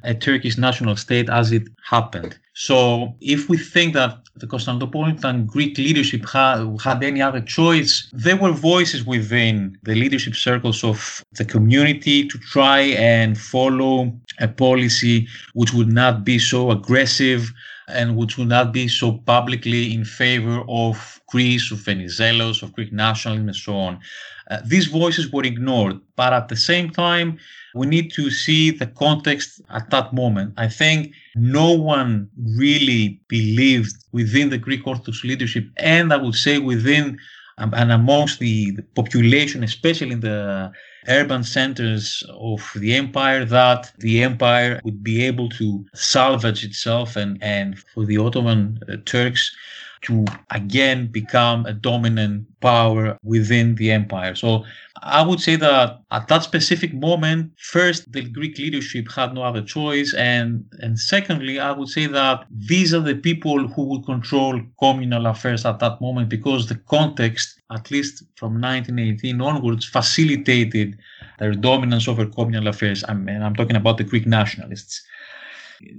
a 0.06 0.14
Turkish 0.14 0.58
national 0.58 0.96
state 0.96 1.30
as 1.30 1.52
it 1.52 1.68
happened. 1.84 2.40
So 2.54 3.16
if 3.20 3.50
we 3.50 3.58
think 3.58 3.96
that 3.96 4.18
the 4.38 4.48
Constantinopolitan 4.48 5.46
Greek 5.46 5.78
leadership 5.78 6.24
had, 6.30 6.66
had 6.82 7.04
any 7.04 7.22
other 7.22 7.42
choice, 7.42 8.10
there 8.14 8.38
were 8.38 8.54
voices 8.54 9.06
within 9.06 9.78
the 9.84 9.96
leadership 9.96 10.36
circles 10.36 10.86
of 10.86 11.22
the 11.34 11.44
community 11.44 12.26
to 12.30 12.38
try 12.38 12.80
and 12.80 13.38
follow 13.38 14.18
a 14.40 14.48
policy 14.48 15.28
which 15.54 15.74
would 15.74 15.92
not 15.92 16.24
be 16.24 16.40
so 16.40 16.72
aggressive 16.72 17.52
and 17.88 18.18
which 18.18 18.38
would 18.38 18.50
not 18.50 18.74
be 18.74 18.88
so 18.88 19.14
publicly 19.26 19.94
in 19.94 20.04
favor 20.04 20.64
of 20.68 21.22
Greece, 21.28 21.72
of 21.72 21.80
Venizelos, 21.80 22.62
of 22.62 22.74
Greek 22.74 22.92
nationalism, 22.92 23.48
and 23.48 23.56
so 23.56 23.76
on. 23.76 24.00
Uh, 24.50 24.60
these 24.66 24.88
voices 24.88 25.32
were 25.32 25.44
ignored, 25.44 26.00
but 26.16 26.34
at 26.34 26.48
the 26.48 26.56
same 26.56 26.90
time, 26.90 27.38
we 27.76 27.86
need 27.86 28.12
to 28.14 28.32
see 28.32 28.72
the 28.72 28.88
context 28.88 29.62
at 29.70 29.90
that 29.90 30.14
moment. 30.14 30.54
I 30.58 30.68
think 30.68 31.14
no 31.36 31.72
one 31.72 32.30
really 32.58 33.20
believed 33.28 33.96
within 34.12 34.50
the 34.50 34.58
Greek 34.58 34.88
Orthodox 34.88 35.24
leadership, 35.24 35.66
and 35.78 36.14
I 36.14 36.18
would 36.18 36.36
say 36.36 36.60
within 36.60 37.20
um, 37.60 37.74
and 37.74 37.92
amongst 37.92 38.40
the, 38.40 38.72
the 38.72 38.84
population, 38.84 39.64
especially 39.64 40.12
in 40.12 40.20
the 40.20 40.72
urban 41.08 41.44
centers 41.44 42.24
of 42.30 42.72
the 42.76 42.96
empire, 42.96 43.46
that 43.46 43.92
the 44.00 44.24
empire 44.24 44.82
would 44.84 45.04
be 45.04 45.26
able 45.26 45.50
to 45.50 45.86
salvage 45.94 46.64
itself 46.64 47.16
and, 47.16 47.38
and 47.42 47.80
for 47.80 48.06
the 48.06 48.18
Ottoman 48.18 48.80
uh, 48.90 48.98
Turks 49.06 49.56
to 50.02 50.26
again 50.52 51.08
become 51.08 51.66
a 51.66 51.74
dominant 51.74 52.46
power 52.62 53.18
within 53.24 53.76
the 53.76 53.92
empire. 53.92 54.36
So 54.36 54.64
I 55.02 55.22
would 55.22 55.40
say 55.40 55.56
that 55.58 56.00
at 56.12 56.28
that 56.28 56.44
specific 56.44 56.94
moment, 56.94 57.52
first, 57.58 58.12
the 58.12 58.22
Greek 58.24 58.58
leadership 58.58 59.12
had 59.12 59.34
no 59.34 59.44
other 59.44 59.62
choice. 59.62 60.14
And, 60.14 60.66
and 60.80 61.00
secondly, 61.00 61.60
I 61.60 61.72
would 61.72 61.90
say 61.90 62.08
that 62.08 62.46
these 62.50 62.94
are 62.94 63.02
the 63.02 63.16
people 63.16 63.68
who 63.68 63.84
would 63.86 64.06
control 64.06 64.62
communal 64.80 65.28
affairs 65.28 65.66
at 65.66 65.80
that 65.80 66.02
moment 66.02 66.30
because 66.30 66.68
the 66.68 66.76
context, 66.76 67.57
at 67.72 67.92
least 67.92 68.24
from 68.36 68.62
1918 68.62 69.42
onwards, 69.42 69.86
facilitated 69.86 70.98
their 71.40 71.54
dominance 71.54 72.08
over 72.08 72.26
communal 72.26 72.68
affairs. 72.68 73.04
I 73.08 73.14
mean, 73.14 73.42
I'm 73.42 73.56
talking 73.56 73.76
about 73.76 73.98
the 73.98 74.04
Greek 74.04 74.26
nationalists 74.26 75.04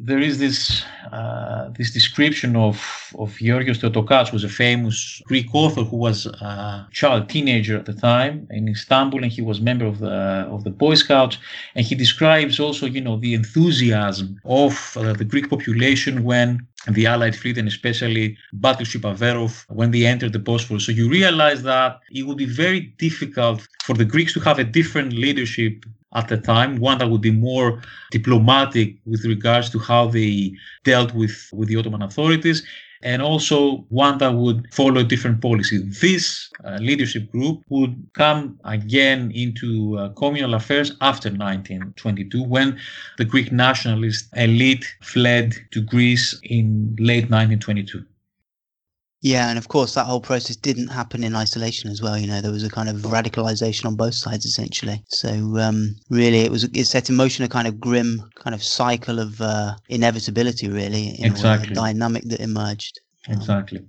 there 0.01 0.19
is 0.19 0.39
this 0.39 0.85
uh, 1.13 1.71
this 1.77 1.93
description 1.93 2.57
of 2.57 3.13
of 3.19 3.37
Georgios 3.37 3.79
Theotokas, 3.79 4.29
who 4.29 4.37
was 4.37 4.45
a 4.45 4.49
famous 4.49 5.23
Greek 5.27 5.55
author 5.55 5.85
who 5.85 5.97
was 5.97 6.27
a 6.27 6.89
child 6.93 7.29
teenager 7.29 7.77
at 7.77 7.87
the 7.87 7.93
time 7.93 8.47
in 8.51 8.69
Istanbul, 8.69 9.23
and 9.23 9.33
he 9.33 9.43
was 9.43 9.61
member 9.61 9.87
of 9.87 9.99
the 10.01 10.47
of 10.51 10.65
the 10.65 10.71
Boy 10.71 10.95
Scouts, 10.95 11.39
and 11.75 11.87
he 11.87 11.95
describes 11.95 12.59
also, 12.59 12.87
you 12.87 13.01
know, 13.01 13.17
the 13.19 13.35
enthusiasm 13.35 14.41
of 14.45 14.97
uh, 14.97 15.13
the 15.13 15.25
Greek 15.25 15.49
population 15.49 16.25
when 16.25 16.67
the 16.87 17.07
Allied 17.07 17.37
fleet 17.37 17.59
and 17.59 17.69
especially 17.69 18.39
battleship 18.53 19.03
Averof 19.03 19.65
when 19.69 19.91
they 19.91 20.07
entered 20.07 20.33
the 20.33 20.39
Bosphorus. 20.39 20.87
So 20.87 20.93
you 20.93 21.09
realize 21.09 21.63
that 21.65 22.01
it 22.11 22.25
would 22.27 22.39
be 22.39 22.47
very 22.47 22.81
difficult 22.99 23.67
for 23.83 23.95
the 23.95 24.05
Greeks 24.05 24.33
to 24.35 24.41
have 24.41 24.59
a 24.59 24.65
different 24.65 25.13
leadership 25.13 25.85
at 26.15 26.29
the 26.29 26.39
time, 26.39 26.77
one 26.77 26.99
that 26.99 27.11
would 27.11 27.21
be 27.21 27.31
more 27.31 27.83
diplomatic 28.11 28.97
with 29.05 29.25
regards 29.25 29.69
to 29.71 29.79
how 29.79 30.07
they 30.07 30.53
dealt 30.85 31.13
with, 31.15 31.51
with 31.53 31.69
the 31.69 31.77
Ottoman 31.77 32.03
authorities, 32.03 32.63
and 33.03 33.23
also 33.23 33.85
one 33.89 34.19
that 34.19 34.35
would 34.35 34.73
follow 34.73 35.03
different 35.03 35.41
policy. 35.41 35.79
This 35.79 36.51
uh, 36.65 36.79
leadership 36.81 37.31
group 37.31 37.63
would 37.69 37.95
come 38.15 38.59
again 38.65 39.31
into 39.35 39.97
uh, 39.99 40.09
communal 40.11 40.55
affairs 40.55 40.91
after 41.01 41.29
1922 41.29 42.43
when 42.43 42.79
the 43.17 43.25
Greek 43.25 43.53
nationalist 43.53 44.29
elite 44.37 44.87
fled 45.01 45.55
to 45.71 45.81
Greece 45.81 46.39
in 46.43 46.97
late 46.99 47.31
1922. 47.31 48.05
Yeah, 49.21 49.49
and 49.49 49.59
of 49.59 49.67
course 49.67 49.95
that 49.95 50.07
whole 50.07 50.21
process 50.21 50.55
didn't 50.55 50.89
happen 50.89 51.25
in 51.25 51.35
isolation 51.35 51.91
as 51.91 52.01
well. 52.01 52.17
You 52.17 52.29
know, 52.29 52.41
there 52.41 52.53
was 52.53 52.63
a 52.63 52.71
kind 52.71 52.89
of 52.89 52.97
radicalization 52.99 53.87
on 53.87 53.97
both 53.97 54.15
sides 54.15 54.45
essentially. 54.45 55.03
So 55.09 55.29
um, 55.59 55.97
really, 56.09 56.41
it 56.41 56.53
was 56.53 56.65
it 56.65 56.87
set 56.87 57.11
in 57.11 57.17
motion 57.17 57.45
a 57.45 57.49
kind 57.49 57.67
of 57.67 57.81
grim 57.81 58.31
kind 58.37 58.55
of 58.55 58.63
cycle 58.63 59.19
of 59.19 59.41
uh, 59.41 59.75
inevitability, 59.89 60.69
really, 60.69 61.09
in 61.19 61.33
exactly. 61.33 61.73
a 61.73 61.75
dynamic 61.75 62.25
that 62.29 62.41
emerged. 62.41 63.01
Exactly. 63.29 63.79
Um, 63.79 63.89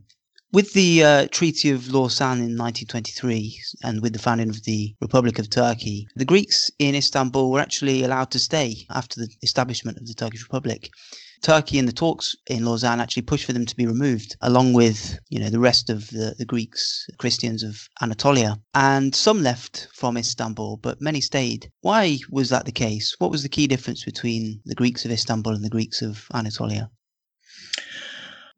with 0.52 0.74
the 0.74 1.04
uh, 1.04 1.28
Treaty 1.28 1.70
of 1.70 1.92
Lausanne 1.94 2.40
in 2.40 2.58
1923 2.58 3.62
and 3.84 4.02
with 4.02 4.14
the 4.14 4.20
founding 4.20 4.50
of 4.50 4.64
the 4.64 4.96
Republic 5.00 5.38
of 5.38 5.48
Turkey, 5.52 6.08
the 6.16 6.26
Greeks 6.26 6.72
in 6.80 6.96
Istanbul 6.96 7.52
were 7.52 7.60
actually 7.60 8.04
allowed 8.04 8.32
to 8.32 8.40
stay 8.40 8.88
after 8.90 9.20
the 9.20 9.30
establishment 9.44 10.00
of 10.00 10.08
the 10.08 10.16
Turkish 10.16 10.42
Republic. 10.42 10.90
Turkey 11.42 11.78
in 11.78 11.86
the 11.86 11.92
talks 11.92 12.36
in 12.48 12.66
Lausanne 12.66 13.00
actually 13.00 13.24
pushed 13.24 13.46
for 13.46 13.54
them 13.54 13.66
to 13.66 13.76
be 13.76 13.88
removed, 13.88 14.36
along 14.42 14.74
with 14.74 15.18
you 15.30 15.40
know 15.40 15.50
the 15.50 15.60
rest 15.60 15.90
of 15.90 16.10
the, 16.10 16.36
the 16.38 16.46
Greeks, 16.46 17.08
Christians 17.18 17.64
of 17.64 17.88
Anatolia. 18.02 18.60
And 18.74 19.16
some 19.16 19.42
left 19.42 19.88
from 19.94 20.18
Istanbul, 20.18 20.78
but 20.78 21.02
many 21.02 21.22
stayed. 21.22 21.72
Why 21.82 22.20
was 22.30 22.50
that 22.50 22.66
the 22.66 22.72
case? 22.72 23.16
What 23.20 23.32
was 23.32 23.44
the 23.44 23.50
key 23.50 23.68
difference 23.68 24.04
between 24.04 24.62
the 24.66 24.76
Greeks 24.76 25.06
of 25.06 25.12
Istanbul 25.12 25.54
and 25.54 25.64
the 25.64 25.70
Greeks 25.70 26.02
of 26.02 26.26
Anatolia? 26.34 26.92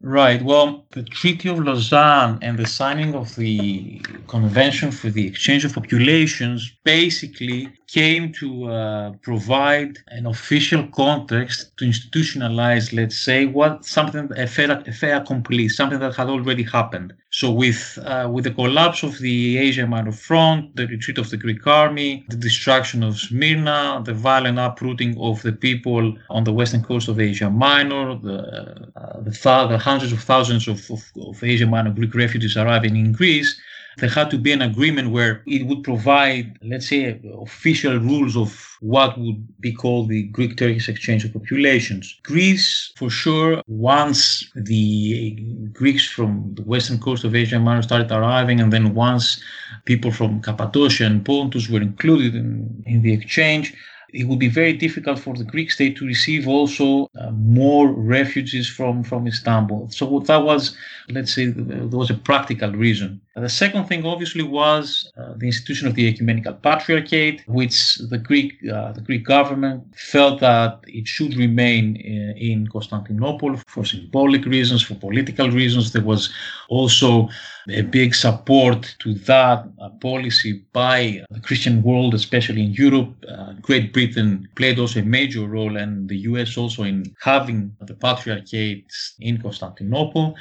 Right. 0.04 0.42
Well, 0.42 0.88
the 0.92 1.04
Treaty 1.04 1.48
of 1.50 1.60
Lausanne 1.60 2.40
and 2.42 2.58
the 2.58 2.66
signing 2.66 3.14
of 3.14 3.36
the 3.36 4.00
Convention 4.28 4.92
for 4.92 5.12
the 5.12 5.28
Exchange 5.28 5.64
of 5.64 5.74
Populations 5.76 6.76
basically 6.84 7.72
came 7.88 8.34
to 8.34 8.66
uh, 8.66 9.12
provide 9.22 10.00
an 10.08 10.26
official 10.26 10.88
context 10.88 11.78
to 11.78 11.86
institutionalize, 11.86 12.94
let's 12.94 13.20
say, 13.20 13.46
what 13.46 13.86
something 13.86 14.28
a 14.36 14.48
fait, 14.48 14.72
a 14.72 15.18
accompli, 15.22 15.70
something 15.70 16.00
that 16.00 16.16
had 16.16 16.30
already 16.30 16.64
happened. 16.64 17.14
So, 17.34 17.50
with 17.50 17.98
uh, 18.04 18.30
with 18.30 18.44
the 18.44 18.52
collapse 18.52 19.04
of 19.04 19.18
the 19.20 19.58
Asia 19.58 19.88
Minor 19.88 20.12
Front, 20.12 20.76
the 20.76 20.86
retreat 20.86 21.18
of 21.18 21.30
the 21.30 21.38
Greek 21.38 21.66
army, 21.66 22.26
the 22.28 22.36
destruction 22.36 23.04
of 23.04 23.18
Smyrna, 23.18 24.02
the 24.04 24.14
violent 24.14 24.60
uprooting 24.60 25.18
of 25.18 25.42
the 25.42 25.54
people 25.54 26.18
on 26.30 26.44
the 26.44 26.52
western 26.52 26.84
coast 26.84 27.08
of 27.08 27.22
Asia 27.22 27.50
Minor, 27.50 28.20
the 28.20 28.38
uh, 28.98 29.22
the, 29.22 29.32
th- 29.32 29.70
the, 29.70 29.78
hundreds 29.78 30.12
of 30.12 30.22
thousands 30.22 30.68
of, 30.68 30.92
of, 30.92 31.02
of 31.22 31.42
Asia 31.42 31.66
Minor 31.66 31.92
Greek 31.92 32.14
refugees 32.16 32.58
arriving 32.58 32.98
in 32.98 33.14
Greece, 33.14 33.58
there 33.98 34.10
had 34.10 34.32
to 34.32 34.38
be 34.38 34.52
an 34.52 34.62
agreement 34.62 35.12
where 35.12 35.44
it 35.46 35.66
would 35.68 35.84
provide, 35.84 36.58
let's 36.62 36.88
say, 36.90 37.20
official 37.42 37.98
rules 37.98 38.38
of 38.38 38.78
what 38.80 39.18
would 39.20 39.46
be 39.60 39.72
called 39.72 40.10
the 40.10 40.24
Greek 40.24 40.58
Turkish 40.58 40.90
exchange 40.90 41.24
of 41.26 41.34
populations. 41.34 42.20
Greece, 42.24 42.92
for 42.96 43.10
sure, 43.10 43.62
once 43.68 44.50
the 44.56 45.32
Greeks 45.74 46.08
from 46.08 46.54
the 46.56 46.64
western 46.64 47.00
coast 47.00 47.24
of 47.24 47.36
Asia 47.36 47.60
Minor 47.60 47.82
started 47.82 48.12
arriving, 48.12 48.60
and 48.60 48.72
then 48.72 48.94
once 48.96 49.42
people 49.86 50.12
from 50.12 50.42
Cappadocia 50.42 51.06
and 51.06 51.26
Pontus 51.26 51.70
were 51.70 51.82
included 51.82 52.36
in, 52.36 52.84
in 52.86 53.02
the 53.02 53.14
exchange, 53.14 53.74
it 54.14 54.28
would 54.28 54.40
be 54.40 54.50
very 54.50 54.74
difficult 54.74 55.20
for 55.20 55.34
the 55.36 55.44
Greek 55.44 55.72
state 55.72 55.98
to 55.98 56.06
receive 56.06 56.48
also 56.48 57.10
uh, 57.20 57.32
more 57.32 57.88
refugees 57.92 58.70
from, 58.70 59.04
from 59.04 59.28
Istanbul. 59.28 59.90
So 59.90 60.20
that 60.20 60.44
was, 60.44 60.76
let's 61.10 61.34
say, 61.34 61.46
there 61.48 61.88
was 61.88 62.10
a 62.10 62.16
practical 62.16 62.72
reason. 62.72 63.22
The 63.36 63.48
second 63.48 63.86
thing, 63.86 64.06
obviously, 64.06 64.44
was 64.44 65.10
uh, 65.18 65.34
the 65.38 65.48
institution 65.48 65.88
of 65.88 65.96
the 65.96 66.06
ecumenical 66.06 66.54
patriarchate, 66.54 67.48
which 67.48 67.96
the 67.96 68.18
Greek 68.18 68.58
uh, 68.70 68.92
the 68.92 69.00
Greek 69.00 69.24
government 69.24 69.84
felt 69.96 70.42
that 70.42 70.82
it 70.86 71.08
should 71.08 71.38
remain 71.38 71.96
in, 71.96 72.36
in, 72.38 72.68
Constantinople 72.68 73.56
for 73.68 73.86
symbolic 73.86 74.46
reasons, 74.46 74.82
for 74.84 74.96
political 74.96 75.50
reasons. 75.50 75.94
There 75.94 76.04
was 76.04 76.30
also 76.68 77.30
a 77.70 77.84
big 77.84 78.16
support 78.16 78.96
to 79.00 79.14
that 79.14 79.66
uh, 79.80 79.90
policy 80.02 80.62
by 80.74 81.24
the 81.30 81.40
Christian 81.40 81.84
world, 81.84 82.14
especially 82.14 82.64
in 82.64 82.74
Europe. 82.74 83.14
Uh, 83.30 83.54
Great 83.62 83.94
Britain 83.94 84.01
played 84.56 84.80
also 84.80 85.00
a 85.00 85.04
major 85.04 85.48
role, 85.48 85.78
and 85.78 86.10
the 86.10 86.18
U.S. 86.32 86.58
also 86.58 86.84
in 86.84 87.04
having 87.22 87.76
the 87.82 87.94
patriarchate 87.94 88.92
in 89.20 89.42
Constantinople. 89.42 90.36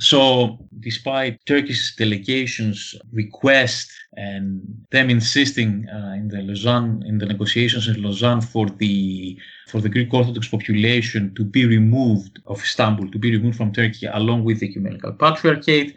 So, 0.00 0.58
despite 0.80 1.44
Turkish 1.46 1.96
delegations' 1.96 2.94
request 3.12 3.90
and 4.16 4.62
them 4.90 5.10
insisting 5.10 5.88
uh, 5.88 6.14
in 6.16 6.28
the 6.28 6.42
Lausanne 6.42 7.02
in 7.06 7.18
the 7.18 7.26
negotiations 7.26 7.88
in 7.88 8.02
Lausanne 8.02 8.40
for 8.40 8.68
the 8.68 9.38
for 9.66 9.80
the 9.80 9.88
Greek 9.88 10.12
Orthodox 10.12 10.48
population 10.48 11.34
to 11.34 11.44
be 11.44 11.66
removed 11.66 12.40
of 12.46 12.62
Istanbul, 12.62 13.10
to 13.10 13.18
be 13.18 13.32
removed 13.36 13.56
from 13.56 13.72
Turkey 13.72 14.06
along 14.06 14.44
with 14.44 14.60
the 14.60 14.68
ecumenical 14.68 15.12
patriarchate. 15.12 15.96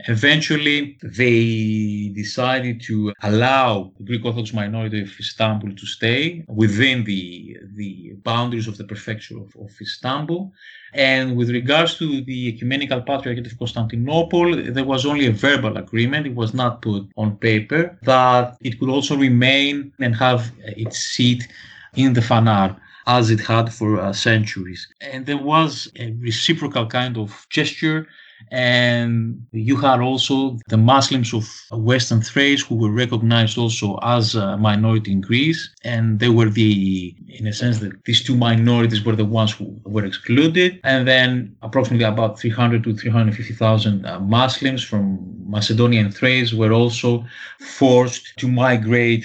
Eventually, 0.00 0.98
they 1.02 2.12
decided 2.14 2.82
to 2.82 3.12
allow 3.22 3.92
the 3.98 4.04
Greek 4.04 4.24
Orthodox 4.24 4.52
minority 4.52 5.02
of 5.02 5.10
Istanbul 5.18 5.74
to 5.74 5.86
stay 5.86 6.44
within 6.48 7.04
the, 7.04 7.56
the 7.74 8.12
boundaries 8.22 8.68
of 8.68 8.76
the 8.76 8.84
prefecture 8.84 9.38
of, 9.38 9.56
of 9.56 9.70
Istanbul. 9.80 10.52
And 10.92 11.36
with 11.36 11.50
regards 11.50 11.96
to 11.98 12.20
the 12.22 12.48
Ecumenical 12.48 13.00
Patriarchate 13.02 13.46
of 13.46 13.58
Constantinople, 13.58 14.72
there 14.72 14.84
was 14.84 15.06
only 15.06 15.26
a 15.26 15.32
verbal 15.32 15.76
agreement. 15.78 16.26
It 16.26 16.34
was 16.34 16.52
not 16.52 16.82
put 16.82 17.08
on 17.16 17.36
paper 17.38 17.98
that 18.02 18.56
it 18.60 18.78
could 18.78 18.90
also 18.90 19.16
remain 19.16 19.92
and 19.98 20.14
have 20.14 20.52
its 20.60 20.98
seat 20.98 21.48
in 21.94 22.12
the 22.12 22.20
Fanar 22.20 22.76
as 23.06 23.30
it 23.30 23.40
had 23.40 23.72
for 23.72 23.98
uh, 24.00 24.12
centuries. 24.12 24.88
And 25.00 25.26
there 25.26 25.38
was 25.38 25.90
a 25.96 26.12
reciprocal 26.18 26.86
kind 26.86 27.16
of 27.16 27.46
gesture 27.50 28.08
and 28.50 29.44
you 29.52 29.76
had 29.76 30.00
also 30.00 30.58
the 30.68 30.76
Muslims 30.76 31.32
of 31.34 31.48
Western 31.72 32.22
Thrace 32.22 32.62
who 32.62 32.76
were 32.76 32.90
recognized 32.90 33.58
also 33.58 33.98
as 34.02 34.34
a 34.34 34.56
minority 34.56 35.12
in 35.12 35.20
Greece. 35.20 35.70
And 35.84 36.20
they 36.20 36.28
were 36.28 36.48
the, 36.48 37.14
in 37.28 37.46
a 37.46 37.52
sense, 37.52 37.80
that 37.80 38.04
these 38.04 38.22
two 38.22 38.36
minorities 38.36 39.04
were 39.04 39.16
the 39.16 39.24
ones 39.24 39.52
who 39.52 39.80
were 39.84 40.04
excluded. 40.04 40.80
And 40.84 41.08
then 41.08 41.56
approximately 41.62 42.04
about 42.04 42.38
300 42.38 42.84
to 42.84 42.94
350,000 42.94 44.06
uh, 44.06 44.20
Muslims 44.20 44.82
from 44.82 45.18
Macedonia 45.48 46.00
and 46.00 46.14
Thrace 46.14 46.52
were 46.52 46.72
also 46.72 47.24
forced 47.60 48.36
to 48.38 48.48
migrate 48.48 49.24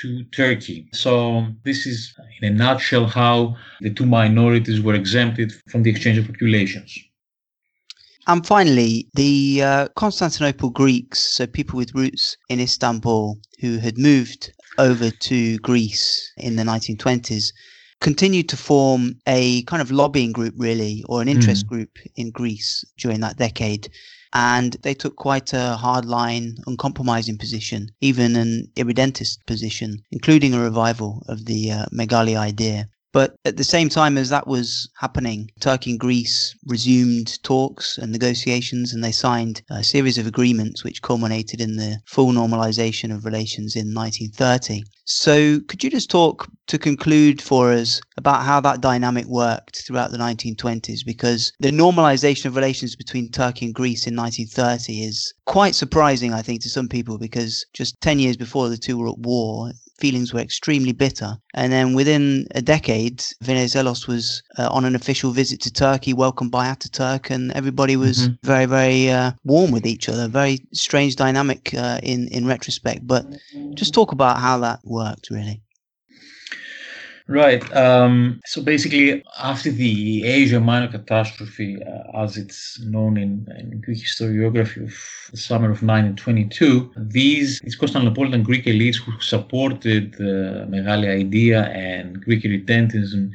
to 0.00 0.24
Turkey. 0.24 0.88
So 0.92 1.46
this 1.64 1.86
is 1.86 2.14
in 2.40 2.52
a 2.52 2.56
nutshell 2.56 3.06
how 3.06 3.56
the 3.80 3.90
two 3.90 4.06
minorities 4.06 4.80
were 4.80 4.94
exempted 4.94 5.52
from 5.68 5.82
the 5.82 5.90
exchange 5.90 6.18
of 6.18 6.26
populations. 6.26 6.96
And 8.30 8.46
finally, 8.46 9.08
the 9.14 9.60
uh, 9.60 9.88
Constantinople 9.96 10.70
Greeks, 10.70 11.18
so 11.18 11.48
people 11.48 11.76
with 11.76 11.96
roots 11.96 12.36
in 12.48 12.60
Istanbul 12.60 13.36
who 13.58 13.78
had 13.78 13.98
moved 13.98 14.52
over 14.78 15.10
to 15.10 15.58
Greece 15.58 16.32
in 16.36 16.54
the 16.54 16.62
1920s, 16.62 17.52
continued 18.00 18.48
to 18.50 18.56
form 18.56 19.16
a 19.26 19.62
kind 19.64 19.82
of 19.82 19.90
lobbying 19.90 20.30
group, 20.30 20.54
really, 20.56 21.02
or 21.08 21.20
an 21.20 21.26
interest 21.26 21.66
mm. 21.66 21.70
group 21.70 21.98
in 22.14 22.30
Greece 22.30 22.84
during 22.98 23.18
that 23.18 23.36
decade. 23.36 23.90
And 24.32 24.76
they 24.84 24.94
took 24.94 25.16
quite 25.16 25.52
a 25.52 25.76
hardline, 25.76 26.52
uncompromising 26.68 27.36
position, 27.36 27.88
even 28.00 28.36
an 28.36 28.68
irredentist 28.78 29.44
position, 29.48 30.04
including 30.12 30.54
a 30.54 30.60
revival 30.60 31.24
of 31.26 31.46
the 31.46 31.72
uh, 31.72 31.86
Megali 31.92 32.36
idea. 32.36 32.88
But 33.12 33.34
at 33.44 33.56
the 33.56 33.64
same 33.64 33.88
time 33.88 34.16
as 34.16 34.28
that 34.28 34.46
was 34.46 34.88
happening, 34.98 35.50
Turkey 35.58 35.90
and 35.90 36.00
Greece 36.00 36.54
resumed 36.66 37.42
talks 37.42 37.98
and 37.98 38.12
negotiations, 38.12 38.92
and 38.92 39.02
they 39.02 39.10
signed 39.10 39.62
a 39.68 39.82
series 39.82 40.16
of 40.16 40.28
agreements 40.28 40.84
which 40.84 41.02
culminated 41.02 41.60
in 41.60 41.76
the 41.76 41.98
full 42.06 42.32
normalization 42.32 43.12
of 43.12 43.24
relations 43.24 43.74
in 43.74 43.92
1930. 43.94 44.84
So, 45.04 45.58
could 45.66 45.82
you 45.82 45.90
just 45.90 46.08
talk 46.08 46.46
to 46.68 46.78
conclude 46.78 47.42
for 47.42 47.72
us 47.72 48.00
about 48.16 48.44
how 48.44 48.60
that 48.60 48.80
dynamic 48.80 49.26
worked 49.26 49.84
throughout 49.84 50.12
the 50.12 50.18
1920s? 50.18 51.04
Because 51.04 51.52
the 51.58 51.72
normalization 51.72 52.44
of 52.44 52.54
relations 52.54 52.94
between 52.94 53.28
Turkey 53.32 53.66
and 53.66 53.74
Greece 53.74 54.06
in 54.06 54.14
1930 54.14 55.02
is 55.02 55.34
quite 55.46 55.74
surprising, 55.74 56.32
I 56.32 56.42
think, 56.42 56.62
to 56.62 56.68
some 56.68 56.88
people, 56.88 57.18
because 57.18 57.66
just 57.74 58.00
10 58.02 58.20
years 58.20 58.36
before 58.36 58.68
the 58.68 58.76
two 58.76 58.98
were 58.98 59.08
at 59.08 59.18
war, 59.18 59.72
feelings 60.00 60.32
were 60.32 60.40
extremely 60.40 60.92
bitter. 60.92 61.36
And 61.54 61.72
then 61.72 61.94
within 61.94 62.46
a 62.54 62.62
decade, 62.62 63.18
Venizelos 63.44 64.08
was 64.08 64.42
uh, 64.58 64.68
on 64.70 64.84
an 64.84 64.94
official 64.94 65.30
visit 65.30 65.60
to 65.62 65.72
Turkey, 65.72 66.12
welcomed 66.12 66.50
by 66.50 66.66
Ataturk, 66.66 67.30
and 67.30 67.52
everybody 67.52 67.96
was 67.96 68.18
mm-hmm. 68.18 68.46
very, 68.46 68.66
very 68.66 69.10
uh, 69.10 69.32
warm 69.44 69.70
with 69.70 69.86
each 69.86 70.08
other. 70.08 70.28
Very 70.28 70.58
strange 70.72 71.16
dynamic 71.16 71.74
uh, 71.74 72.00
in 72.02 72.28
in 72.28 72.46
retrospect. 72.46 73.06
But 73.06 73.24
just 73.74 73.94
talk 73.94 74.12
about 74.12 74.38
how 74.38 74.58
that 74.58 74.80
worked, 74.84 75.30
really. 75.30 75.62
Right. 77.30 77.62
Um, 77.76 78.40
so 78.44 78.60
basically, 78.60 79.22
after 79.38 79.70
the 79.70 80.24
Asia 80.24 80.58
Minor 80.58 80.88
catastrophe, 80.88 81.80
uh, 81.80 82.24
as 82.24 82.36
it's 82.36 82.80
known 82.80 83.16
in, 83.16 83.46
in, 83.56 83.80
Greek 83.80 83.98
historiography 83.98 84.82
of 84.82 84.94
the 85.30 85.36
summer 85.36 85.66
of 85.66 85.80
1922, 85.80 86.90
these, 86.96 87.60
these 87.60 87.78
Constantinopolitan 87.78 88.42
Greek 88.42 88.64
elites 88.64 88.96
who 88.96 89.12
supported 89.20 90.14
the 90.14 90.66
Megali 90.68 91.08
idea 91.08 91.66
and 91.68 92.20
Greek 92.20 92.42
irredentism 92.42 93.30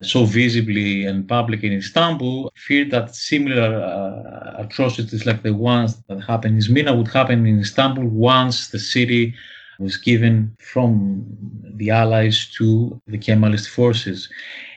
so 0.00 0.24
visibly 0.24 1.04
and 1.04 1.28
publicly 1.28 1.72
in 1.72 1.78
Istanbul 1.78 2.52
feared 2.54 2.92
that 2.92 3.16
similar 3.16 3.82
uh, 3.82 4.62
atrocities 4.62 5.26
like 5.26 5.42
the 5.42 5.54
ones 5.54 6.00
that 6.08 6.20
happened 6.20 6.54
in 6.54 6.62
Smyrna 6.62 6.94
would 6.94 7.08
happen 7.08 7.44
in 7.44 7.58
Istanbul 7.58 8.04
once 8.04 8.68
the 8.68 8.78
city 8.78 9.34
was 9.80 9.96
given 9.96 10.54
from 10.60 11.26
the 11.74 11.90
Allies 11.90 12.50
to 12.58 13.00
the 13.06 13.18
Kemalist 13.18 13.68
forces. 13.68 14.28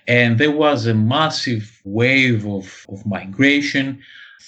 And 0.07 0.37
there 0.37 0.51
was 0.51 0.87
a 0.87 0.93
massive 0.93 1.81
wave 1.83 2.45
of, 2.47 2.85
of 2.89 3.05
migration 3.05 4.01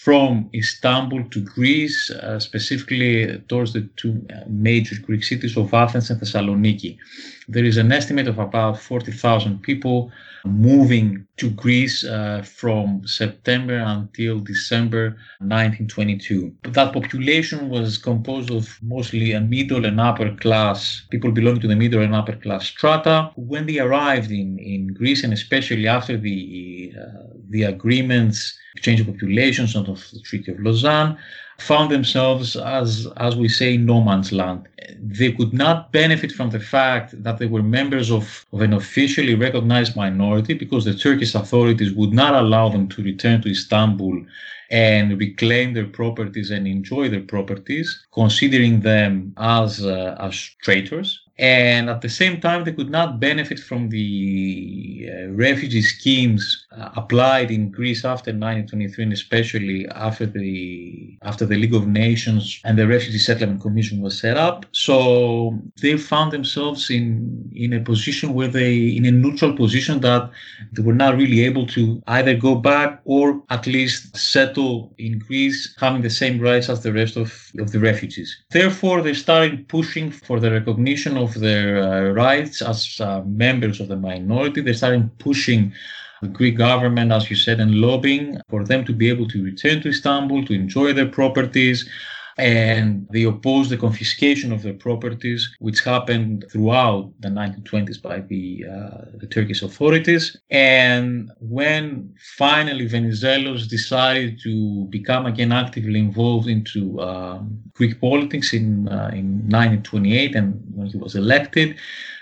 from 0.06 0.48
Istanbul 0.54 1.24
to 1.32 1.42
Greece, 1.42 2.12
uh, 2.12 2.40
specifically 2.40 3.42
towards 3.50 3.74
the 3.74 3.90
two 3.96 4.24
uh, 4.30 4.42
major 4.48 4.96
Greek 5.02 5.24
cities 5.24 5.58
of 5.58 5.74
Athens 5.74 6.12
and 6.12 6.22
Thessaloniki. 6.22 7.00
There 7.48 7.66
is 7.66 7.78
an 7.78 7.92
estimate 7.92 8.28
of 8.28 8.38
about 8.38 8.80
40,000 8.80 9.64
people 9.64 10.12
moving 10.46 11.26
to 11.38 11.50
Greece 11.50 12.04
uh, 12.06 12.44
from 12.46 13.02
September 13.08 13.78
until 13.78 14.38
December 14.38 15.18
1922. 15.40 16.54
But 16.62 16.76
that 16.76 16.94
population 16.94 17.70
was 17.70 17.98
composed 17.98 18.52
of 18.52 18.78
mostly 18.84 19.32
a 19.32 19.42
middle 19.42 19.86
and 19.86 20.00
upper 20.00 20.36
class, 20.36 21.02
people 21.10 21.32
belonging 21.32 21.62
to 21.62 21.68
the 21.68 21.76
middle 21.76 22.04
and 22.04 22.14
upper 22.14 22.36
class 22.36 22.68
strata. 22.68 23.32
When 23.38 23.66
they 23.66 23.80
arrived 23.80 24.30
in, 24.30 24.60
in 24.60 24.94
Greece, 24.94 25.24
and 25.24 25.34
especially 25.34 25.88
after 25.88 26.16
the, 26.16 26.94
uh, 26.96 27.24
the 27.50 27.64
agreements, 27.64 28.56
exchange 28.76 29.00
of 29.00 29.08
populations 29.08 29.76
of 29.76 29.86
the 29.86 30.20
Treaty 30.20 30.52
of 30.52 30.60
Lausanne, 30.60 31.18
found 31.58 31.90
themselves, 31.90 32.58
as, 32.58 33.08
as 33.18 33.36
we 33.36 33.48
say, 33.48 33.78
no 33.78 34.02
man's 34.02 34.32
land. 34.32 34.68
They 35.00 35.32
could 35.32 35.54
not 35.54 35.92
benefit 35.92 36.32
from 36.34 36.50
the 36.50 36.60
fact 36.60 37.24
that 37.24 37.38
they 37.40 37.46
were 37.46 37.64
members 37.64 38.12
of, 38.12 38.46
of 38.52 38.62
an 38.62 38.74
officially 38.74 39.36
recognized 39.36 39.96
minority 39.96 40.54
because 40.54 40.84
the 40.84 40.94
Turkish 40.94 41.34
authorities 41.34 41.94
would 41.94 42.14
not 42.14 42.34
allow 42.36 42.68
them 42.70 42.90
to 42.90 43.02
return 43.02 43.42
to 43.42 43.50
Istanbul 43.50 44.26
and 44.70 45.18
reclaim 45.18 45.74
their 45.74 45.88
properties 45.88 46.52
and 46.52 46.68
enjoy 46.68 47.08
their 47.08 47.22
properties, 47.22 48.06
considering 48.14 48.82
them 48.82 49.34
as, 49.38 49.86
uh, 49.86 50.18
as 50.20 50.36
traitors 50.62 51.22
and 51.38 51.90
at 51.90 52.02
the 52.02 52.10
same 52.10 52.40
time 52.40 52.64
they 52.64 52.72
could 52.72 52.90
not 52.90 53.20
benefit 53.20 53.60
from 53.60 53.90
the 53.90 55.10
uh, 55.12 55.28
refugee 55.32 55.82
schemes 55.82 56.66
uh, 56.72 56.90
applied 56.96 57.52
in 57.52 57.70
Greece 57.70 58.06
after 58.06 58.32
1923 58.32 59.04
and 59.04 59.14
especially 59.14 59.88
after 59.90 60.26
the 60.26 61.18
after 61.24 61.46
the 61.46 61.58
League 61.58 61.76
of 61.76 61.88
Nations 61.88 62.62
and 62.64 62.78
the 62.78 62.88
Refugee 62.88 63.18
Settlement 63.18 63.62
Commission 63.62 64.02
was 64.02 64.18
set 64.18 64.38
up. 64.38 64.66
So 64.72 65.60
they 65.82 65.98
found 65.98 66.32
themselves 66.32 66.90
in 66.90 67.52
in 67.54 67.74
a 67.74 67.82
position 67.82 68.34
where 68.34 68.48
they 68.48 68.76
in 68.98 69.06
a 69.06 69.12
neutral 69.12 69.54
position 69.54 70.00
that 70.02 70.30
they 70.72 70.82
were 70.82 70.94
not 70.94 71.18
really 71.18 71.42
able 71.44 71.68
to 71.68 72.02
either 72.08 72.34
go 72.36 72.56
back 72.56 73.02
or 73.04 73.42
at 73.50 73.68
least 73.68 74.16
settle 74.16 74.94
in 74.98 75.20
Greece 75.20 75.76
having 75.80 76.02
the 76.02 76.10
same 76.10 76.40
rights 76.40 76.70
as 76.70 76.82
the 76.82 76.94
rest 76.94 77.18
of, 77.18 77.52
of 77.60 77.72
the 77.72 77.80
refugees. 77.80 78.30
Therefore 78.52 79.02
they 79.02 79.14
started 79.14 79.68
pushing 79.68 80.12
for 80.12 80.40
the 80.40 80.52
recognition 80.52 81.18
of 81.18 81.25
of 81.26 81.40
their 81.46 81.70
uh, 81.84 82.12
rights 82.12 82.62
as 82.62 83.00
uh, 83.02 83.22
members 83.26 83.80
of 83.80 83.88
the 83.88 83.96
minority. 83.98 84.62
They 84.62 84.74
started 84.74 85.10
pushing 85.20 85.74
the 86.22 86.28
Greek 86.28 86.58
government, 86.58 87.12
as 87.12 87.30
you 87.30 87.36
said, 87.36 87.60
and 87.60 87.76
lobbying 87.76 88.40
for 88.50 88.64
them 88.64 88.86
to 88.86 88.94
be 88.94 89.10
able 89.10 89.28
to 89.30 89.44
return 89.44 89.82
to 89.82 89.90
Istanbul, 89.90 90.46
to 90.46 90.54
enjoy 90.54 90.94
their 90.94 91.12
properties, 91.20 91.90
and 92.38 93.08
they 93.12 93.24
opposed 93.24 93.70
the 93.70 93.78
confiscation 93.78 94.52
of 94.52 94.62
their 94.62 94.74
properties, 94.74 95.56
which 95.60 95.82
happened 95.82 96.46
throughout 96.52 97.12
the 97.20 97.30
1920s 97.30 98.02
by 98.02 98.20
the, 98.20 98.66
uh, 98.70 99.06
the 99.16 99.28
Turkish 99.28 99.62
authorities. 99.62 100.36
And 100.50 101.32
when 101.40 102.14
finally 102.38 102.90
Venizelos 102.90 103.70
decided 103.70 104.40
to 104.44 104.86
become 104.86 105.26
again 105.26 105.54
actively 105.54 106.00
involved 106.00 106.48
into 106.48 107.00
um, 107.00 107.58
Greek 107.74 108.02
politics 108.02 108.54
in, 108.54 108.90
uh, 108.90 109.12
in 109.14 109.48
1928 109.50 110.36
and 110.36 110.62
when 110.74 110.88
he 110.88 110.98
was 110.98 111.16
elected, 111.16 111.78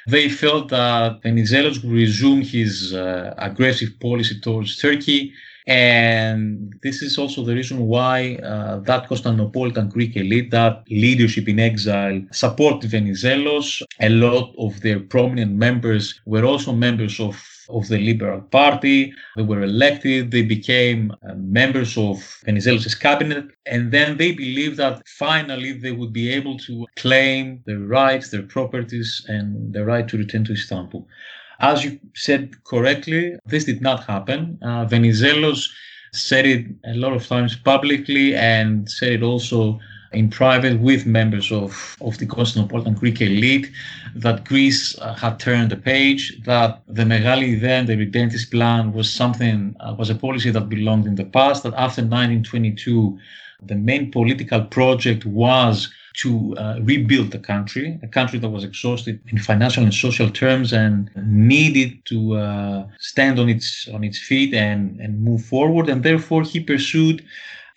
they 0.07 0.29
felt 0.29 0.69
that 0.69 1.21
Venizelos 1.23 1.83
would 1.83 1.93
resume 1.93 2.41
his 2.41 2.93
uh, 2.93 3.33
aggressive 3.37 3.99
policy 3.99 4.39
towards 4.39 4.77
Turkey 4.77 5.33
and 5.67 6.77
this 6.83 7.01
is 7.01 7.17
also 7.17 7.43
the 7.43 7.55
reason 7.55 7.87
why 7.87 8.35
uh, 8.35 8.79
that 8.79 9.07
Constantinopolitan 9.07 9.89
Greek 9.89 10.15
elite, 10.17 10.51
that 10.51 10.83
leadership 10.89 11.47
in 11.47 11.59
exile, 11.59 12.21
supported 12.31 12.91
Venizelos. 12.91 13.81
A 14.01 14.09
lot 14.09 14.53
of 14.57 14.81
their 14.81 14.99
prominent 14.99 15.53
members 15.53 16.19
were 16.25 16.43
also 16.43 16.73
members 16.73 17.19
of 17.19 17.41
of 17.69 17.87
the 17.87 17.97
Liberal 17.97 18.41
Party. 18.41 19.13
They 19.35 19.43
were 19.43 19.63
elected. 19.63 20.31
They 20.31 20.43
became 20.43 21.11
uh, 21.11 21.33
members 21.35 21.97
of 21.97 22.17
Venizelos' 22.45 22.99
cabinet. 22.99 23.45
And 23.65 23.91
then 23.91 24.17
they 24.17 24.33
believed 24.33 24.77
that 24.77 25.07
finally 25.07 25.73
they 25.73 25.91
would 25.91 26.13
be 26.13 26.29
able 26.29 26.57
to 26.59 26.85
claim 26.97 27.63
their 27.65 27.79
rights, 27.79 28.29
their 28.29 28.43
properties, 28.43 29.25
and 29.27 29.73
the 29.73 29.85
right 29.85 30.07
to 30.07 30.17
return 30.17 30.43
to 30.45 30.53
Istanbul. 30.53 31.07
As 31.59 31.83
you 31.83 31.99
said 32.15 32.63
correctly, 32.63 33.37
this 33.45 33.65
did 33.65 33.81
not 33.81 34.05
happen. 34.05 34.57
Uh, 34.61 34.85
Venizelos 34.85 35.69
said 36.11 36.45
it 36.45 36.65
a 36.85 36.93
lot 36.93 37.13
of 37.13 37.27
times 37.27 37.55
publicly 37.55 38.35
and 38.35 38.89
said 38.89 39.13
it 39.13 39.23
also 39.23 39.79
in 40.13 40.29
private 40.29 40.79
with 40.79 41.05
members 41.05 41.51
of, 41.51 41.97
of 42.01 42.17
the 42.19 42.25
Constantinopolitan 42.25 42.95
Greek 42.95 43.19
elite 43.21 43.71
that 44.15 44.45
Greece 44.45 44.97
uh, 44.99 45.13
had 45.15 45.39
turned 45.39 45.71
the 45.71 45.75
page, 45.75 46.39
that 46.45 46.81
the 46.87 47.03
Megali 47.03 47.55
Idea, 47.55 47.83
the 47.83 47.93
irredentist 47.93 48.51
plan 48.51 48.93
was 48.93 49.11
something, 49.11 49.75
uh, 49.79 49.95
was 49.97 50.09
a 50.09 50.15
policy 50.15 50.51
that 50.51 50.69
belonged 50.69 51.07
in 51.07 51.15
the 51.15 51.25
past, 51.25 51.63
that 51.63 51.73
after 51.73 52.01
1922, 52.01 53.17
the 53.65 53.75
main 53.75 54.11
political 54.11 54.63
project 54.65 55.25
was 55.25 55.91
to 56.13 56.55
uh, 56.57 56.79
rebuild 56.81 57.31
the 57.31 57.39
country, 57.39 57.99
a 58.03 58.07
country 58.07 58.39
that 58.39 58.49
was 58.49 58.63
exhausted 58.63 59.19
in 59.27 59.37
financial 59.37 59.83
and 59.83 59.93
social 59.93 60.29
terms 60.29 60.71
and 60.71 61.09
needed 61.15 62.05
to 62.05 62.35
uh, 62.35 62.87
stand 62.99 63.39
on 63.39 63.49
its 63.49 63.87
on 63.93 64.03
its 64.03 64.19
feet 64.19 64.53
and, 64.53 64.99
and 64.99 65.21
move 65.21 65.43
forward. 65.43 65.89
And 65.89 66.03
therefore, 66.03 66.43
he 66.43 66.59
pursued 66.59 67.25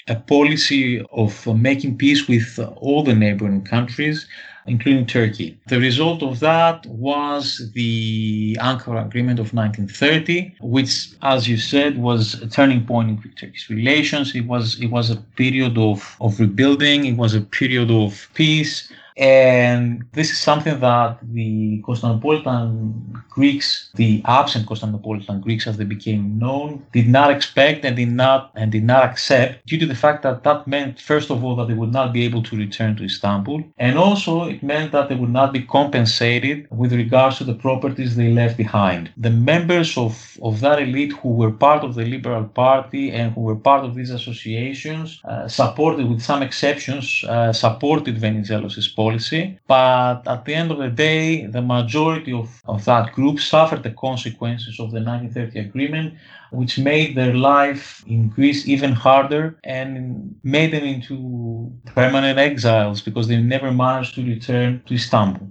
a 0.09 0.16
policy 0.16 1.05
of 1.12 1.49
uh, 1.49 1.55
making 1.55 1.99
peace 1.99 2.29
with 2.29 2.59
all 2.77 3.03
the 3.03 3.14
neighboring 3.14 3.64
countries 3.64 4.27
including 4.66 5.07
Turkey. 5.07 5.59
The 5.68 5.79
result 5.79 6.22
of 6.22 6.40
that 6.40 6.87
was 6.87 7.70
the 7.74 8.57
Ankara 8.61 9.07
Agreement 9.07 9.38
of 9.38 9.52
1930, 9.55 10.57
which, 10.61 11.09
as 11.22 11.48
you 11.48 11.57
said, 11.57 11.98
was 11.98 12.35
a 12.42 12.48
turning 12.48 12.85
point 12.85 13.11
in 13.11 13.33
Turkish 13.33 13.70
relations. 13.70 14.35
It 14.35 14.46
was 14.46 14.81
it 14.81 14.88
was 14.88 15.11
a 15.11 15.16
period 15.37 15.79
of, 15.79 16.16
of 16.20 16.38
rebuilding. 16.40 17.07
It 17.07 17.16
was 17.16 17.35
a 17.35 17.40
period 17.40 17.90
of 17.90 18.29
peace. 18.35 18.92
And 19.16 20.05
this 20.12 20.31
is 20.31 20.38
something 20.38 20.79
that 20.81 21.18
the 21.22 21.83
Constantinopolitan 21.87 23.22
Greeks, 23.31 23.90
the 23.94 24.22
absent 24.26 24.66
Constantinopolitan 24.66 25.40
Greeks 25.40 25.66
as 25.66 25.79
they 25.79 25.85
became 25.85 26.38
known, 26.38 26.85
did 26.92 27.09
not 27.09 27.31
expect 27.31 27.85
and 27.85 27.96
did 27.96 28.11
not 28.11 28.50
and 28.55 28.70
did 28.70 28.85
not 28.85 29.05
accept 29.05 29.66
due 29.66 29.79
to 29.79 29.87
the 29.87 29.94
fact 29.94 30.22
that 30.22 30.42
that 30.44 30.66
meant 30.66 31.00
first 31.00 31.31
of 31.31 31.42
all 31.42 31.57
that 31.57 31.68
they 31.68 31.74
would 31.74 31.92
not 31.92 32.12
be 32.12 32.24
able 32.24 32.42
to 32.42 32.57
return 32.57 32.96
to 32.96 33.05
Istanbul 33.05 33.62
and 33.79 33.98
also 33.98 34.44
it 34.44 34.62
meant 34.62 34.92
that 34.92 35.09
they 35.09 35.14
would 35.14 35.31
not 35.40 35.52
be 35.52 35.62
compensated 35.62 36.67
with 36.71 36.92
regards 36.92 37.38
to 37.38 37.44
the 37.44 37.54
properties 37.54 38.17
they 38.17 38.31
left 38.31 38.56
behind. 38.56 39.10
The 39.17 39.31
members 39.31 39.96
of, 39.96 40.38
of 40.42 40.60
that 40.60 40.81
elite 40.81 41.12
who 41.12 41.31
were 41.31 41.52
part 41.52 41.85
of 41.85 41.94
the 41.94 42.04
Liberal 42.04 42.44
Party 42.44 43.12
and 43.12 43.33
who 43.33 43.42
were 43.42 43.56
part 43.56 43.85
of 43.85 43.94
these 43.94 44.10
associations 44.10 45.21
uh, 45.25 45.48
supported 45.48 46.08
with 46.08 46.23
some 46.23 46.42
exceptions 46.42 47.25
uh, 47.29 47.52
supported 47.52 48.17
Venizelos' 48.17 48.94
policy 48.94 49.06
but 49.67 50.23
at 50.27 50.44
the 50.44 50.54
end 50.54 50.71
of 50.71 50.79
the 50.79 50.88
day 50.88 51.46
the 51.46 51.63
majority 51.63 52.33
of, 52.33 52.63
of 52.67 52.85
that 52.85 53.13
group 53.13 53.40
suffered 53.40 53.83
the 53.83 53.90
consequences 53.90 54.81
of 54.81 54.90
the 54.90 55.00
1930 55.00 55.59
agreement 55.59 56.15
which 56.50 56.79
made 56.79 57.17
their 57.17 57.35
life 57.35 58.04
in 58.07 58.29
Greece 58.29 58.69
even 58.69 58.92
harder 58.92 59.59
and 59.65 60.35
made 60.42 60.73
them 60.73 60.85
into 60.85 61.73
permanent 61.87 62.38
exiles 62.38 63.00
because 63.02 63.29
they 63.29 63.37
never 63.37 63.71
managed 63.73 64.15
to 64.15 64.25
return 64.25 64.83
to 64.87 64.94
Istanbul. 64.94 65.48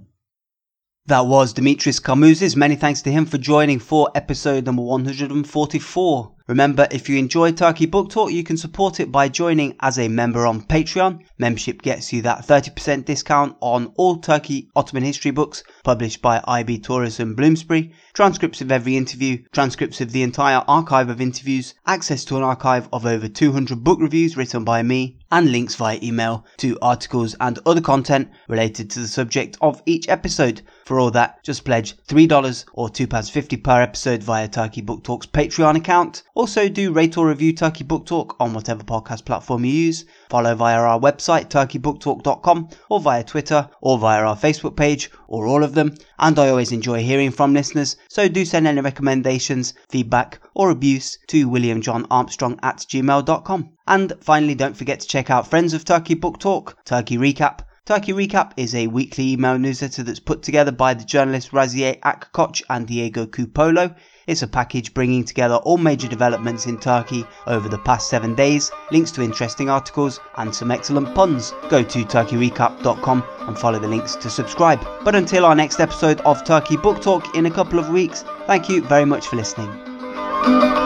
That 1.06 1.26
was 1.26 1.54
Dimitris 1.54 2.00
Kamouzis. 2.00 2.56
Many 2.56 2.74
thanks 2.74 3.02
to 3.02 3.12
him 3.12 3.26
for 3.26 3.38
joining 3.38 3.78
for 3.78 4.10
episode 4.14 4.66
number 4.66 4.82
144. 4.82 6.35
Remember, 6.48 6.86
if 6.92 7.08
you 7.08 7.18
enjoy 7.18 7.50
Turkey 7.50 7.86
Book 7.86 8.08
Talk, 8.08 8.30
you 8.30 8.44
can 8.44 8.56
support 8.56 9.00
it 9.00 9.10
by 9.10 9.28
joining 9.28 9.74
as 9.80 9.98
a 9.98 10.06
member 10.06 10.46
on 10.46 10.62
Patreon. 10.62 11.24
Membership 11.38 11.82
gets 11.82 12.12
you 12.12 12.22
that 12.22 12.46
30% 12.46 13.04
discount 13.04 13.56
on 13.60 13.92
all 13.96 14.18
Turkey 14.18 14.68
Ottoman 14.76 15.02
history 15.02 15.32
books 15.32 15.64
published 15.82 16.22
by 16.22 16.40
IB 16.46 16.78
Tauris 16.78 17.18
Bloomsbury, 17.34 17.92
transcripts 18.12 18.60
of 18.60 18.70
every 18.70 18.96
interview, 18.96 19.42
transcripts 19.50 20.00
of 20.00 20.12
the 20.12 20.22
entire 20.22 20.62
archive 20.68 21.08
of 21.08 21.20
interviews, 21.20 21.74
access 21.84 22.24
to 22.24 22.36
an 22.36 22.44
archive 22.44 22.88
of 22.92 23.06
over 23.06 23.26
200 23.26 23.82
book 23.82 23.98
reviews 24.00 24.36
written 24.36 24.62
by 24.62 24.84
me, 24.84 25.18
and 25.32 25.50
links 25.50 25.74
via 25.74 25.98
email 26.00 26.44
to 26.56 26.78
articles 26.80 27.34
and 27.40 27.58
other 27.66 27.80
content 27.80 28.28
related 28.48 28.88
to 28.88 29.00
the 29.00 29.08
subject 29.08 29.58
of 29.60 29.82
each 29.84 30.08
episode. 30.08 30.62
For 30.84 31.00
all 31.00 31.10
that, 31.10 31.42
just 31.42 31.64
pledge 31.64 31.96
$3 32.06 32.64
or 32.72 32.88
£2.50 32.88 33.62
per 33.64 33.82
episode 33.82 34.22
via 34.22 34.46
Turkey 34.46 34.82
Book 34.82 35.02
Talk's 35.02 35.26
Patreon 35.26 35.76
account. 35.76 36.22
Also, 36.36 36.68
do 36.68 36.92
rate 36.92 37.16
or 37.16 37.28
review 37.28 37.50
Turkey 37.50 37.82
Book 37.82 38.04
Talk 38.04 38.36
on 38.38 38.52
whatever 38.52 38.84
podcast 38.84 39.24
platform 39.24 39.64
you 39.64 39.72
use. 39.72 40.04
Follow 40.28 40.54
via 40.54 40.78
our 40.78 41.00
website, 41.00 41.48
turkeybooktalk.com, 41.48 42.68
or 42.90 43.00
via 43.00 43.24
Twitter, 43.24 43.70
or 43.80 43.96
via 43.96 44.22
our 44.22 44.36
Facebook 44.36 44.76
page, 44.76 45.10
or 45.28 45.46
all 45.46 45.64
of 45.64 45.72
them. 45.72 45.94
And 46.18 46.38
I 46.38 46.50
always 46.50 46.72
enjoy 46.72 47.02
hearing 47.02 47.30
from 47.30 47.54
listeners, 47.54 47.96
so 48.10 48.28
do 48.28 48.44
send 48.44 48.66
any 48.66 48.82
recommendations, 48.82 49.72
feedback, 49.88 50.38
or 50.54 50.68
abuse 50.68 51.16
to 51.28 51.48
williamjohnarmstrong 51.48 52.58
at 52.62 52.80
gmail.com. 52.80 53.70
And 53.86 54.12
finally, 54.20 54.54
don't 54.54 54.76
forget 54.76 55.00
to 55.00 55.08
check 55.08 55.30
out 55.30 55.48
Friends 55.48 55.72
of 55.72 55.86
Turkey 55.86 56.16
Book 56.16 56.38
Talk, 56.38 56.76
Turkey 56.84 57.16
Recap, 57.16 57.60
Turkey 57.86 58.12
Recap 58.12 58.50
is 58.56 58.74
a 58.74 58.88
weekly 58.88 59.34
email 59.34 59.56
newsletter 59.56 60.02
that's 60.02 60.18
put 60.18 60.42
together 60.42 60.72
by 60.72 60.92
the 60.92 61.04
journalists 61.04 61.50
Raziye 61.50 62.00
Akkoç 62.00 62.60
and 62.68 62.84
Diego 62.84 63.26
Cupolo. 63.26 63.94
It's 64.26 64.42
a 64.42 64.48
package 64.48 64.92
bringing 64.92 65.24
together 65.24 65.56
all 65.56 65.78
major 65.78 66.08
developments 66.08 66.66
in 66.66 66.78
Turkey 66.78 67.24
over 67.46 67.68
the 67.68 67.78
past 67.78 68.08
seven 68.08 68.34
days, 68.34 68.72
links 68.90 69.12
to 69.12 69.22
interesting 69.22 69.70
articles, 69.70 70.20
and 70.36 70.54
some 70.54 70.70
excellent 70.70 71.14
puns. 71.14 71.52
Go 71.68 71.82
to 71.82 72.04
turkeyrecap.com 72.04 73.24
and 73.40 73.58
follow 73.58 73.78
the 73.78 73.88
links 73.88 74.16
to 74.16 74.28
subscribe. 74.28 74.84
But 75.04 75.14
until 75.14 75.44
our 75.44 75.54
next 75.54 75.80
episode 75.80 76.20
of 76.22 76.44
Turkey 76.44 76.76
Book 76.76 77.00
Talk 77.00 77.36
in 77.36 77.46
a 77.46 77.50
couple 77.50 77.78
of 77.78 77.90
weeks, 77.90 78.24
thank 78.46 78.68
you 78.68 78.82
very 78.82 79.04
much 79.04 79.28
for 79.28 79.36
listening. 79.36 80.85